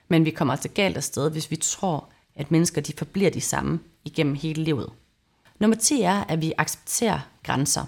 Men 0.08 0.24
vi 0.24 0.30
kommer 0.30 0.54
altså 0.54 0.68
galt 0.68 0.96
afsted, 0.96 1.30
hvis 1.30 1.50
vi 1.50 1.56
tror, 1.56 2.08
at 2.34 2.50
mennesker 2.50 2.80
de 2.80 2.92
forbliver 2.98 3.30
de 3.30 3.40
samme 3.40 3.80
igennem 4.04 4.34
hele 4.34 4.64
livet. 4.64 4.90
Nummer 5.58 5.76
10 5.76 6.02
er, 6.02 6.24
at 6.28 6.40
vi 6.40 6.52
accepterer 6.58 7.18
grænser. 7.42 7.84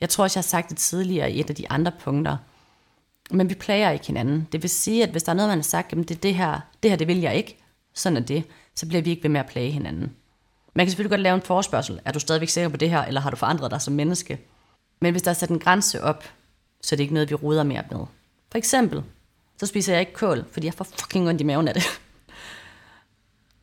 Jeg 0.00 0.08
tror 0.08 0.24
også, 0.24 0.38
jeg 0.38 0.42
har 0.42 0.48
sagt 0.48 0.70
det 0.70 0.78
tidligere 0.78 1.32
i 1.32 1.40
et 1.40 1.50
af 1.50 1.56
de 1.56 1.70
andre 1.70 1.92
punkter. 2.00 2.36
Men 3.30 3.48
vi 3.48 3.54
plager 3.54 3.90
ikke 3.90 4.06
hinanden. 4.06 4.48
Det 4.52 4.62
vil 4.62 4.70
sige, 4.70 5.02
at 5.02 5.10
hvis 5.10 5.22
der 5.22 5.32
er 5.32 5.36
noget, 5.36 5.48
man 5.48 5.58
har 5.58 5.62
sagt, 5.62 5.92
at 5.92 6.08
det, 6.08 6.22
det, 6.22 6.34
her, 6.34 6.60
det 6.82 6.90
her 6.90 6.98
det 6.98 7.08
vil 7.08 7.20
jeg 7.20 7.36
ikke, 7.36 7.56
sådan 7.94 8.16
er 8.16 8.20
det, 8.20 8.44
så 8.74 8.86
bliver 8.88 9.02
vi 9.02 9.10
ikke 9.10 9.22
ved 9.22 9.30
med 9.30 9.40
at 9.40 9.46
plage 9.46 9.70
hinanden. 9.70 10.16
Man 10.74 10.86
kan 10.86 10.90
selvfølgelig 10.90 11.10
godt 11.10 11.20
lave 11.20 11.34
en 11.34 11.42
forespørgsel. 11.42 12.00
Er 12.04 12.12
du 12.12 12.20
stadigvæk 12.20 12.48
sikker 12.48 12.68
på 12.68 12.76
det 12.76 12.90
her, 12.90 13.02
eller 13.04 13.20
har 13.20 13.30
du 13.30 13.36
forandret 13.36 13.70
dig 13.70 13.80
som 13.80 13.94
menneske? 13.94 14.40
Men 15.00 15.10
hvis 15.10 15.22
der 15.22 15.30
er 15.30 15.34
sat 15.34 15.50
en 15.50 15.58
grænse 15.58 16.02
op, 16.02 16.24
så 16.82 16.94
er 16.94 16.96
det 16.96 17.04
ikke 17.04 17.14
noget, 17.14 17.30
vi 17.30 17.34
ruder 17.34 17.62
mere 17.62 17.84
med. 17.90 18.00
For 18.50 18.58
eksempel, 18.58 19.02
så 19.58 19.66
spiser 19.66 19.92
jeg 19.92 20.00
ikke 20.00 20.12
kål, 20.12 20.44
fordi 20.52 20.66
jeg 20.66 20.74
får 20.74 20.84
fucking 20.84 21.28
ondt 21.28 21.40
i 21.40 21.44
maven 21.44 21.68
af 21.68 21.74
det. 21.74 21.82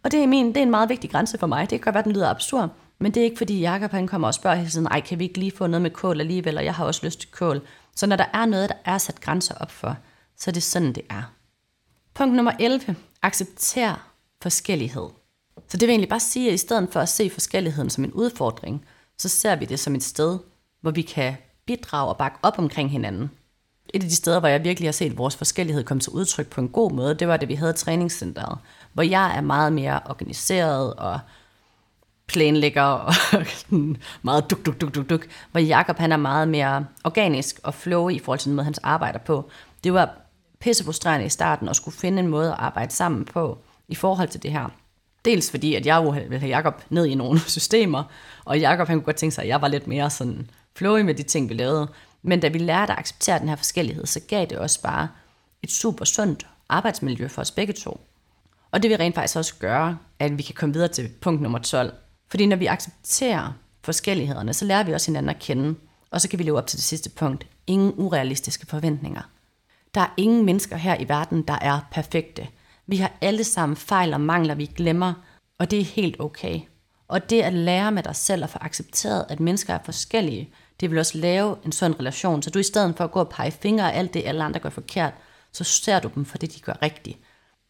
Og 0.04 0.12
det 0.12 0.24
er, 0.24 0.28
min, 0.28 0.48
det 0.48 0.58
er 0.58 0.62
en 0.62 0.72
meget 0.72 0.90
vigtig 0.90 1.12
grænse 1.12 1.38
for 1.38 1.48
mig. 1.48 1.70
Det 1.70 1.70
kan 1.70 1.80
godt 1.80 1.94
være, 1.94 2.04
den 2.04 2.12
lyder 2.12 2.30
absurd, 2.30 2.70
men 3.00 3.14
det 3.14 3.20
er 3.20 3.24
ikke 3.24 3.38
fordi 3.38 3.60
Jakob 3.60 3.92
han 3.92 4.08
kommer 4.08 4.28
og 4.28 4.34
spørger 4.34 4.58
hele 4.58 4.70
tiden, 4.70 4.88
ej, 4.88 5.02
kan 5.02 5.20
vi 5.20 5.24
ikke 5.24 5.40
lige 5.40 5.52
få 5.58 5.68
noget 5.68 5.82
med 5.82 5.92
kål 5.92 6.20
alligevel, 6.20 6.58
og 6.58 6.66
jeg 6.66 6.76
har 6.76 6.86
også 6.86 7.06
lyst 7.06 7.20
til 7.20 7.32
kål. 7.32 7.62
Så 7.96 8.08
når 8.08 8.16
der 8.16 8.26
er 8.34 8.46
noget, 8.46 8.70
der 8.70 8.76
er 8.86 8.98
sat 8.98 9.22
grænser 9.22 9.56
op 9.56 9.72
for, 9.72 9.98
så 10.38 10.50
er 10.50 10.54
det 10.54 10.64
sådan, 10.64 10.94
det 10.94 11.04
er. 11.10 11.34
Punkt 12.14 12.36
nummer 12.36 12.52
11. 12.60 12.96
Accepter 13.22 14.10
forskellighed. 14.42 15.10
Så 15.68 15.78
det 15.78 15.82
vil 15.88 15.90
egentlig 15.90 16.10
bare 16.10 16.20
sige, 16.20 16.48
at 16.48 16.54
i 16.54 16.58
stedet 16.58 16.90
for 16.92 17.00
at 17.00 17.10
se 17.10 17.30
forskelligheden 17.30 17.90
som 17.90 18.04
en 18.04 18.12
udfordring, 18.12 18.86
så 19.18 19.30
ser 19.30 19.56
vi 19.56 19.66
det 19.66 19.80
som 19.80 19.96
et 19.96 20.04
sted, 20.04 20.40
hvor 20.82 20.92
vi 20.92 21.02
kan 21.02 21.36
bidrage 21.66 22.10
og 22.10 22.18
bakke 22.18 22.38
op 22.44 22.60
omkring 22.60 22.92
hinanden. 22.92 23.32
Et 23.94 24.04
af 24.04 24.10
de 24.10 24.16
steder, 24.16 24.40
hvor 24.40 24.50
jeg 24.50 24.64
virkelig 24.64 24.88
har 24.88 24.92
set 24.92 25.18
vores 25.18 25.36
forskellighed 25.36 25.84
komme 25.84 26.02
til 26.02 26.12
udtryk 26.12 26.48
på 26.48 26.62
en 26.62 26.70
god 26.70 26.92
måde, 26.92 27.14
det 27.14 27.28
var, 27.28 27.38
da 27.38 27.46
vi 27.46 27.56
havde 27.56 27.74
træningscenteret, 27.74 28.58
hvor 28.94 29.04
jeg 29.04 29.38
er 29.38 29.42
meget 29.42 29.74
mere 29.74 30.00
organiseret 30.06 30.94
og 30.94 31.20
planlægger 32.28 32.84
og 32.84 33.14
meget 34.22 34.50
duk, 34.50 34.66
duk, 34.66 34.82
duk, 34.82 34.96
duk, 34.96 35.10
duk, 35.10 35.26
hvor 35.52 35.60
Jakob 35.60 35.98
han 35.98 36.12
er 36.12 36.18
meget 36.18 36.48
mere 36.48 36.86
organisk 37.04 37.60
og 37.64 37.74
flow 37.74 38.10
i 38.10 38.20
forhold 38.20 38.40
til 38.40 38.50
den 38.50 38.56
måde, 38.56 38.66
han 38.66 38.74
arbejder 38.84 39.20
på. 39.20 39.50
Det 39.84 39.94
var 39.94 40.10
pisse 40.60 40.84
frustrerende 40.84 41.26
i 41.26 41.30
starten 41.30 41.70
at 41.70 41.76
skulle 41.76 41.98
finde 41.98 42.20
en 42.20 42.28
måde 42.28 42.52
at 42.52 42.60
arbejde 42.60 42.94
sammen 42.94 43.26
på 43.26 43.58
i 43.88 43.96
forhold 43.96 44.30
til 44.30 44.44
det 44.44 44.52
her. 44.52 44.70
Dels 45.26 45.52
fordi, 45.52 45.76
at 45.76 45.86
jeg 45.86 46.04
ville 46.04 46.40
have 46.40 46.50
Jakob 46.50 46.82
ned 46.90 47.06
i 47.06 47.16
nogle 47.16 47.40
systemer, 47.58 48.04
og 48.46 48.60
Jakob 48.60 48.88
han 48.88 48.98
kunne 48.98 49.06
godt 49.06 49.16
tænke 49.16 49.36
sig, 49.36 49.42
at 49.42 49.48
jeg 49.48 49.62
var 49.62 49.68
lidt 49.68 49.88
mere 49.88 50.10
sådan 50.10 50.50
flowy 50.76 51.02
med 51.02 51.14
de 51.14 51.24
ting, 51.24 51.50
vi 51.50 51.54
lavede. 51.54 51.88
Men 52.22 52.40
da 52.40 52.48
vi 52.48 52.58
lærte 52.58 52.94
at 52.94 53.00
acceptere 53.00 53.40
den 53.40 53.50
her 53.50 53.56
forskellighed, 53.56 54.06
så 54.06 54.20
gav 54.28 54.46
det 54.46 54.58
også 54.58 54.82
bare 54.82 55.08
et 55.64 55.72
super 55.72 56.06
sundt 56.06 56.48
arbejdsmiljø 56.70 57.28
for 57.28 57.42
os 57.42 57.52
begge 57.52 57.74
to. 57.74 58.02
Og 58.72 58.84
det 58.84 58.90
vil 58.90 58.98
rent 58.98 59.16
faktisk 59.16 59.38
også 59.38 59.56
gøre, 59.60 59.98
at 60.20 60.38
vi 60.38 60.44
kan 60.44 60.56
komme 60.56 60.74
videre 60.74 60.88
til 60.88 61.10
punkt 61.22 61.42
nummer 61.42 61.60
12. 61.60 61.94
Fordi 62.30 62.46
når 62.46 62.56
vi 62.56 62.66
accepterer 62.66 63.54
forskellighederne, 63.84 64.54
så 64.54 64.66
lærer 64.66 64.84
vi 64.84 64.94
også 64.94 65.12
hinanden 65.12 65.30
at 65.30 65.40
kende. 65.40 65.76
Og 66.12 66.22
så 66.22 66.30
kan 66.30 66.40
vi 66.40 66.44
leve 66.44 66.58
op 66.58 66.68
til 66.68 66.78
det 66.78 66.84
sidste 66.84 67.10
punkt. 67.10 67.48
Ingen 67.68 67.94
urealistiske 67.98 68.66
forventninger. 68.66 69.22
Der 69.96 70.02
er 70.02 70.14
ingen 70.18 70.46
mennesker 70.46 70.76
her 70.76 70.98
i 71.00 71.10
verden, 71.10 71.42
der 71.42 71.58
er 71.62 71.80
perfekte. 71.92 72.48
Vi 72.90 72.98
har 72.98 73.12
alle 73.22 73.44
sammen 73.44 73.76
fejl 73.76 74.14
og 74.14 74.22
mangler, 74.22 74.56
vi 74.56 74.66
glemmer, 74.66 75.14
og 75.60 75.72
det 75.72 75.80
er 75.80 75.84
helt 75.84 76.20
okay. 76.20 76.60
Og 77.08 77.30
det 77.30 77.42
at 77.42 77.54
lære 77.54 77.92
med 77.92 78.04
dig 78.04 78.16
selv 78.16 78.44
og 78.44 78.50
få 78.50 78.58
accepteret, 78.62 79.26
at 79.30 79.40
mennesker 79.40 79.74
er 79.74 79.80
forskellige, 79.86 80.50
det 80.80 80.92
vil 80.92 81.00
også 81.00 81.18
lave 81.18 81.56
en 81.66 81.72
sund 81.72 81.96
relation. 82.00 82.42
Så 82.42 82.50
du 82.50 82.60
i 82.60 82.64
stedet 82.64 82.98
for 82.98 83.04
at 83.04 83.12
gå 83.12 83.20
og 83.20 83.30
pege 83.30 83.52
fingre 83.52 83.94
af 83.94 84.00
alt 84.00 84.14
det, 84.14 84.24
alle 84.26 84.44
andre 84.44 84.60
gør 84.60 84.70
forkert, 84.70 85.14
så 85.52 85.64
ser 85.64 86.00
du 86.00 86.10
dem 86.16 86.26
for 86.26 86.38
det, 86.38 86.56
de 86.56 86.60
gør 86.60 86.74
rigtigt. 86.82 87.18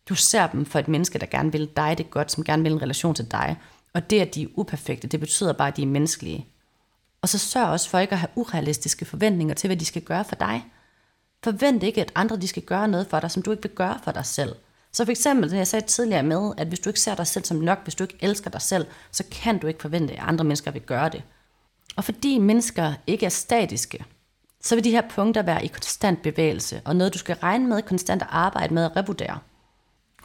Du 0.10 0.16
ser 0.16 0.48
dem 0.48 0.66
for 0.66 0.80
et 0.80 0.88
menneske, 0.88 1.20
der 1.20 1.26
gerne 1.26 1.52
vil 1.52 1.70
dig 1.76 1.98
det 1.98 2.10
godt, 2.10 2.32
som 2.32 2.44
gerne 2.44 2.64
vil 2.64 2.72
en 2.72 2.82
relation 2.82 3.16
til 3.16 3.32
dig. 3.32 3.58
Og 3.94 4.10
det, 4.10 4.20
at 4.20 4.36
de 4.36 4.44
er 4.44 4.48
uperfekte, 4.56 5.08
det 5.08 5.20
betyder 5.20 5.54
bare, 5.54 5.68
at 5.68 5.78
de 5.78 5.82
er 5.82 5.88
menneskelige. 5.88 6.48
Og 7.22 7.30
så 7.30 7.38
sørg 7.38 7.68
også 7.68 7.90
for 7.90 8.00
ikke 8.00 8.14
at 8.14 8.20
have 8.20 8.30
urealistiske 8.36 9.06
forventninger 9.06 9.56
til, 9.56 9.68
hvad 9.68 9.78
de 9.78 9.86
skal 9.86 10.02
gøre 10.02 10.26
for 10.26 10.36
dig. 10.36 10.66
Forvent 11.44 11.84
ikke, 11.84 12.02
at 12.02 12.12
andre 12.16 12.38
de 12.38 12.48
skal 12.48 12.64
gøre 12.64 12.88
noget 12.88 13.08
for 13.08 13.20
dig, 13.20 13.32
som 13.32 13.44
du 13.44 13.52
ikke 13.52 13.64
vil 13.64 13.72
gøre 13.72 14.00
for 14.04 14.12
dig 14.12 14.26
selv. 14.26 14.56
Så 14.91 15.06
for 15.06 15.12
eksempel, 15.12 15.52
det, 15.52 15.58
jeg 15.58 15.67
sagde 15.67 15.86
tidligere 15.86 16.23
med, 16.23 16.52
at 16.58 16.67
hvis 16.67 16.80
du 16.80 16.89
ikke 16.89 16.99
ser 16.99 17.15
dig 17.15 17.28
selv 17.28 17.45
som 17.45 17.58
nok, 17.58 17.84
hvis 17.84 17.95
du 17.95 18.04
ikke 18.04 18.17
elsker 18.19 18.49
dig 18.49 18.62
selv, 18.62 18.86
så 19.12 19.23
kan 19.32 19.58
du 19.58 19.67
ikke 19.67 19.82
forvente, 19.82 20.13
at 20.13 20.19
andre 20.21 20.45
mennesker 20.45 20.71
vil 20.71 20.82
gøre 20.82 21.10
det. 21.10 21.23
Og 21.95 22.04
fordi 22.04 22.38
mennesker 22.38 22.93
ikke 23.08 23.25
er 23.25 23.30
statiske, 23.30 24.06
så 24.62 24.75
vil 24.75 24.84
de 24.84 24.91
her 24.91 25.10
punkter 25.10 25.41
være 25.41 25.65
i 25.65 25.67
konstant 25.67 26.21
bevægelse, 26.21 26.82
og 26.86 26.95
noget 26.95 27.13
du 27.13 27.17
skal 27.17 27.36
regne 27.36 27.67
med 27.67 27.82
konstant 27.82 28.21
at 28.21 28.28
arbejde 28.32 28.73
med 28.73 28.84
at 28.84 28.95
revurdere. 28.95 29.39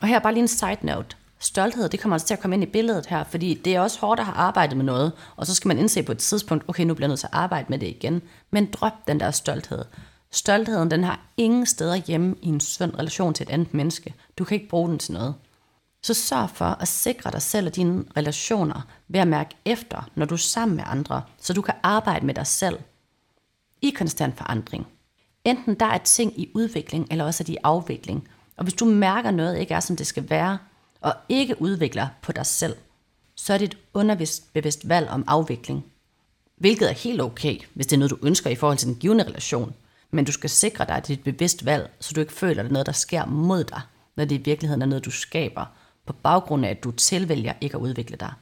Og 0.01 0.09
her 0.09 0.19
bare 0.19 0.33
lige 0.33 0.43
en 0.43 0.49
side 0.49 0.79
note. 0.83 1.17
Stolthed, 1.39 1.89
det 1.89 2.01
kommer 2.01 2.15
altså 2.15 2.27
til 2.27 2.35
at 2.35 2.41
komme 2.41 2.57
ind 2.57 2.63
i 2.63 2.67
billedet 2.67 3.07
her, 3.07 3.25
fordi 3.25 3.55
det 3.55 3.75
er 3.75 3.81
også 3.81 4.01
hårdt 4.01 4.21
at 4.21 4.27
have 4.27 4.37
arbejdet 4.37 4.77
med 4.77 4.85
noget, 4.85 5.13
og 5.37 5.47
så 5.47 5.55
skal 5.55 5.69
man 5.69 5.79
indse 5.79 6.03
på 6.03 6.13
et 6.13 6.19
tidspunkt, 6.19 6.65
okay, 6.69 6.85
nu 6.85 6.95
bliver 6.95 7.07
jeg 7.07 7.09
nødt 7.09 7.21
til 7.21 7.27
at 7.27 7.35
arbejde 7.35 7.67
med 7.69 7.79
det 7.79 7.87
igen. 7.87 8.23
Men 8.51 8.71
drop 8.73 8.93
den 9.09 9.21
der 9.21 9.31
stolthed. 9.31 9.85
Stoltheden, 10.35 10.91
den 10.91 11.05
har 11.05 11.21
ingen 11.37 11.67
steder 11.67 11.95
hjemme 11.95 12.37
i 12.43 12.49
en 12.49 12.61
sund 12.61 12.95
relation 12.99 13.35
til 13.35 13.45
et 13.45 13.51
andet 13.51 13.75
menneske. 13.75 14.15
Du 14.39 14.45
kan 14.45 14.55
ikke 14.55 14.69
bruge 14.69 14.89
den 14.89 14.99
til 14.99 15.13
noget. 15.13 15.35
Så 16.03 16.15
sørg 16.15 16.51
for 16.51 16.65
at 16.65 16.89
sikre 16.89 17.31
dig 17.31 17.43
selv 17.43 17.67
og 17.67 17.77
dine 17.77 18.05
relationer 18.17 18.81
ved 19.09 19.21
at 19.21 19.29
mærke 19.29 19.57
efter, 19.65 20.11
når 20.15 20.27
du 20.27 20.35
er 20.35 20.39
sammen 20.39 20.77
med 20.77 20.85
andre, 20.87 21.23
så 21.41 21.53
du 21.53 21.63
kan 21.63 21.75
arbejde 21.83 22.27
med 22.27 22.35
dig 22.35 22.47
selv 22.47 22.79
i 23.83 23.91
konstant 23.91 24.37
forandring. 24.37 24.87
Enten 25.45 25.75
der 25.75 25.87
er 25.87 25.99
ting 25.99 26.41
i 26.41 26.51
udvikling, 26.55 27.07
eller 27.11 27.25
også 27.25 27.43
er 27.43 27.47
de 27.47 27.53
i 27.53 27.59
afvikling. 27.63 28.29
Og 28.57 28.63
hvis 28.63 28.75
du 28.75 28.85
mærker 28.85 29.31
noget 29.31 29.59
ikke 29.59 29.75
er, 29.75 29.81
som 29.81 29.97
det 29.97 30.07
skal 30.07 30.31
være, 30.31 30.59
og 31.01 31.15
ikke 31.29 31.63
udvikler 31.63 32.09
på 32.23 32.33
dig 32.33 32.47
selv, 32.47 32.77
så 33.35 33.55
er 33.55 33.59
det 33.59 33.65
et 33.65 33.79
undervist 33.95 34.53
bevidst 34.53 34.89
valg 34.89 35.09
om 35.09 35.25
afvikling. 35.27 35.85
Hvilket 36.57 36.91
er 36.91 36.95
helt 36.95 37.21
okay, 37.21 37.59
hvis 37.75 37.87
det 37.87 37.97
er 37.97 37.99
noget, 37.99 38.11
du 38.11 38.19
ønsker 38.23 38.51
i 38.51 38.55
forhold 38.55 38.79
til 38.79 38.89
den 38.89 38.97
givende 38.97 39.25
relation. 39.25 39.75
Men 40.15 40.25
du 40.25 40.33
skal 40.33 40.51
sikre 40.51 40.85
dig, 40.85 40.97
at 40.97 41.07
det 41.07 41.15
er 41.15 41.19
et 41.19 41.25
bevidst 41.25 41.65
valg, 41.65 41.91
så 42.01 42.13
du 42.15 42.21
ikke 42.21 42.33
føler, 42.33 42.63
at 42.63 42.65
det 42.65 42.71
er 42.71 42.73
noget, 42.73 42.87
der 42.87 42.93
sker 42.93 43.27
mod 43.27 43.65
dig, 43.65 43.81
når 44.17 44.25
det 44.25 44.35
i 44.35 44.43
virkeligheden 44.43 44.83
er 44.83 44.87
noget, 44.87 45.05
du 45.05 45.11
skaber, 45.11 45.65
på 46.07 46.13
baggrund 46.13 46.67
af, 46.67 46.71
at 46.71 46.85
du 46.85 46.91
tilvælger 46.91 47.53
ikke 47.61 47.77
at 47.77 47.81
udvikle 47.81 48.17
dig. 48.17 48.33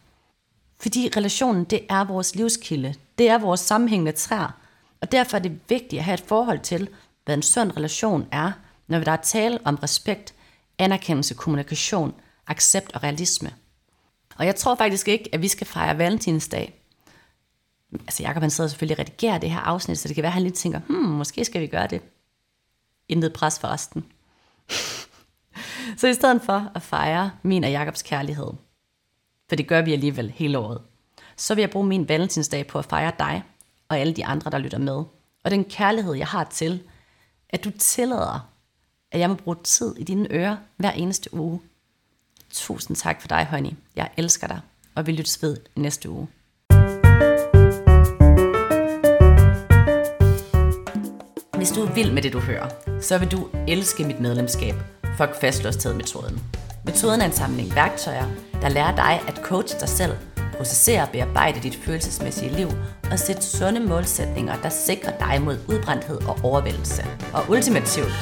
Fordi 0.80 1.10
relationen, 1.16 1.64
det 1.64 1.80
er 1.88 2.04
vores 2.04 2.34
livskilde. 2.34 2.94
Det 3.18 3.28
er 3.28 3.38
vores 3.38 3.60
sammenhængende 3.60 4.12
træer. 4.12 4.58
Og 5.00 5.12
derfor 5.12 5.36
er 5.36 5.42
det 5.42 5.60
vigtigt 5.68 6.00
at 6.00 6.04
have 6.04 6.14
et 6.14 6.24
forhold 6.26 6.60
til, 6.60 6.88
hvad 7.24 7.34
en 7.34 7.42
sund 7.42 7.76
relation 7.76 8.28
er, 8.32 8.52
når 8.86 8.98
der 8.98 9.12
er 9.12 9.16
tale 9.16 9.58
om 9.64 9.74
respekt, 9.74 10.34
anerkendelse, 10.78 11.34
kommunikation, 11.34 12.14
accept 12.46 12.92
og 12.92 13.02
realisme. 13.02 13.50
Og 14.36 14.46
jeg 14.46 14.56
tror 14.56 14.74
faktisk 14.74 15.08
ikke, 15.08 15.28
at 15.32 15.42
vi 15.42 15.48
skal 15.48 15.66
fejre 15.66 15.98
valentinsdag. 15.98 16.81
Altså 18.00 18.22
Jacob 18.22 18.40
han 18.42 18.50
sidder 18.50 18.70
selvfølgelig 18.70 18.98
og 18.98 19.00
redigerer 19.00 19.38
det 19.38 19.50
her 19.50 19.58
afsnit, 19.58 19.98
så 19.98 20.08
det 20.08 20.14
kan 20.14 20.22
være, 20.22 20.30
at 20.30 20.34
han 20.34 20.42
lidt 20.42 20.54
tænker, 20.54 20.80
hmm, 20.80 20.98
måske 20.98 21.44
skal 21.44 21.60
vi 21.60 21.66
gøre 21.66 21.86
det. 21.86 22.02
Intet 23.08 23.32
pres 23.32 23.58
for 23.60 23.68
resten. 23.68 24.04
så 26.00 26.08
i 26.08 26.14
stedet 26.14 26.42
for 26.42 26.70
at 26.74 26.82
fejre 26.82 27.30
min 27.42 27.64
og 27.64 27.70
Jakobs 27.70 28.02
kærlighed, 28.02 28.52
for 29.48 29.56
det 29.56 29.68
gør 29.68 29.82
vi 29.82 29.92
alligevel 29.92 30.30
hele 30.30 30.58
året, 30.58 30.80
så 31.36 31.54
vil 31.54 31.62
jeg 31.62 31.70
bruge 31.70 31.86
min 31.86 32.08
valentinsdag 32.08 32.66
på 32.66 32.78
at 32.78 32.84
fejre 32.84 33.12
dig 33.18 33.42
og 33.88 33.98
alle 33.98 34.12
de 34.12 34.24
andre, 34.24 34.50
der 34.50 34.58
lytter 34.58 34.78
med. 34.78 35.04
Og 35.44 35.50
den 35.50 35.64
kærlighed, 35.64 36.14
jeg 36.14 36.26
har 36.26 36.44
til, 36.44 36.82
at 37.48 37.64
du 37.64 37.70
tillader, 37.70 38.48
at 39.10 39.20
jeg 39.20 39.30
må 39.30 39.34
bruge 39.34 39.56
tid 39.64 39.96
i 39.96 40.04
dine 40.04 40.32
ører 40.32 40.56
hver 40.76 40.90
eneste 40.90 41.34
uge. 41.34 41.60
Tusind 42.50 42.96
tak 42.96 43.20
for 43.20 43.28
dig, 43.28 43.46
honey. 43.46 43.70
Jeg 43.96 44.10
elsker 44.16 44.46
dig, 44.46 44.60
og 44.94 45.06
vi 45.06 45.12
lyttes 45.12 45.42
ved 45.42 45.56
næste 45.76 46.10
uge. 46.10 46.28
Hvis 51.62 51.72
du 51.72 51.82
er 51.82 51.92
vild 51.92 52.12
med 52.12 52.22
det, 52.22 52.32
du 52.32 52.38
hører, 52.38 52.68
så 53.00 53.18
vil 53.18 53.30
du 53.30 53.48
elske 53.68 54.04
mit 54.04 54.20
medlemskab, 54.20 54.74
Fuck 55.16 55.40
Fastlåsthed-metoden. 55.40 56.40
Metoden 56.84 57.20
er 57.20 57.24
en 57.24 57.32
samling 57.32 57.74
værktøjer, 57.74 58.26
der 58.62 58.68
lærer 58.68 58.96
dig 58.96 59.20
at 59.28 59.40
coache 59.44 59.80
dig 59.80 59.88
selv, 59.88 60.12
processere 60.56 61.02
og 61.02 61.08
bearbejde 61.08 61.60
dit 61.60 61.74
følelsesmæssige 61.74 62.56
liv 62.56 62.68
og 63.10 63.18
sætte 63.18 63.42
sunde 63.42 63.80
målsætninger, 63.80 64.56
der 64.62 64.68
sikrer 64.68 65.18
dig 65.18 65.42
mod 65.42 65.58
udbrændthed 65.68 66.16
og 66.16 66.38
overvældelse. 66.42 67.04
Og 67.32 67.50
ultimativt, 67.50 68.12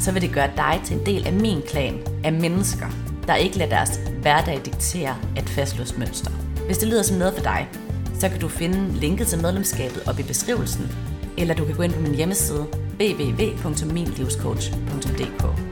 så 0.00 0.12
vil 0.12 0.22
det 0.22 0.32
gøre 0.32 0.50
dig 0.56 0.80
til 0.84 0.96
en 0.96 1.06
del 1.06 1.26
af 1.26 1.32
min 1.32 1.62
klan 1.62 1.98
af 2.24 2.32
mennesker, 2.32 2.86
der 3.26 3.34
ikke 3.34 3.58
lader 3.58 3.70
deres 3.76 4.00
hverdag 4.20 4.60
diktere 4.64 5.16
et 5.36 5.48
fastlåst 5.48 5.98
mønster. 5.98 6.30
Hvis 6.66 6.78
det 6.78 6.88
lyder 6.88 7.02
som 7.02 7.16
noget 7.16 7.34
for 7.34 7.42
dig, 7.42 7.68
så 8.20 8.28
kan 8.28 8.40
du 8.40 8.48
finde 8.48 8.92
linket 8.92 9.26
til 9.26 9.42
medlemskabet 9.42 10.02
op 10.06 10.18
i 10.18 10.22
beskrivelsen, 10.22 10.92
eller 11.36 11.54
du 11.54 11.64
kan 11.64 11.74
gå 11.74 11.82
ind 11.82 11.92
på 11.92 12.00
min 12.00 12.14
hjemmeside 12.14 12.66
www.minlivscoach.dk. 12.98 15.67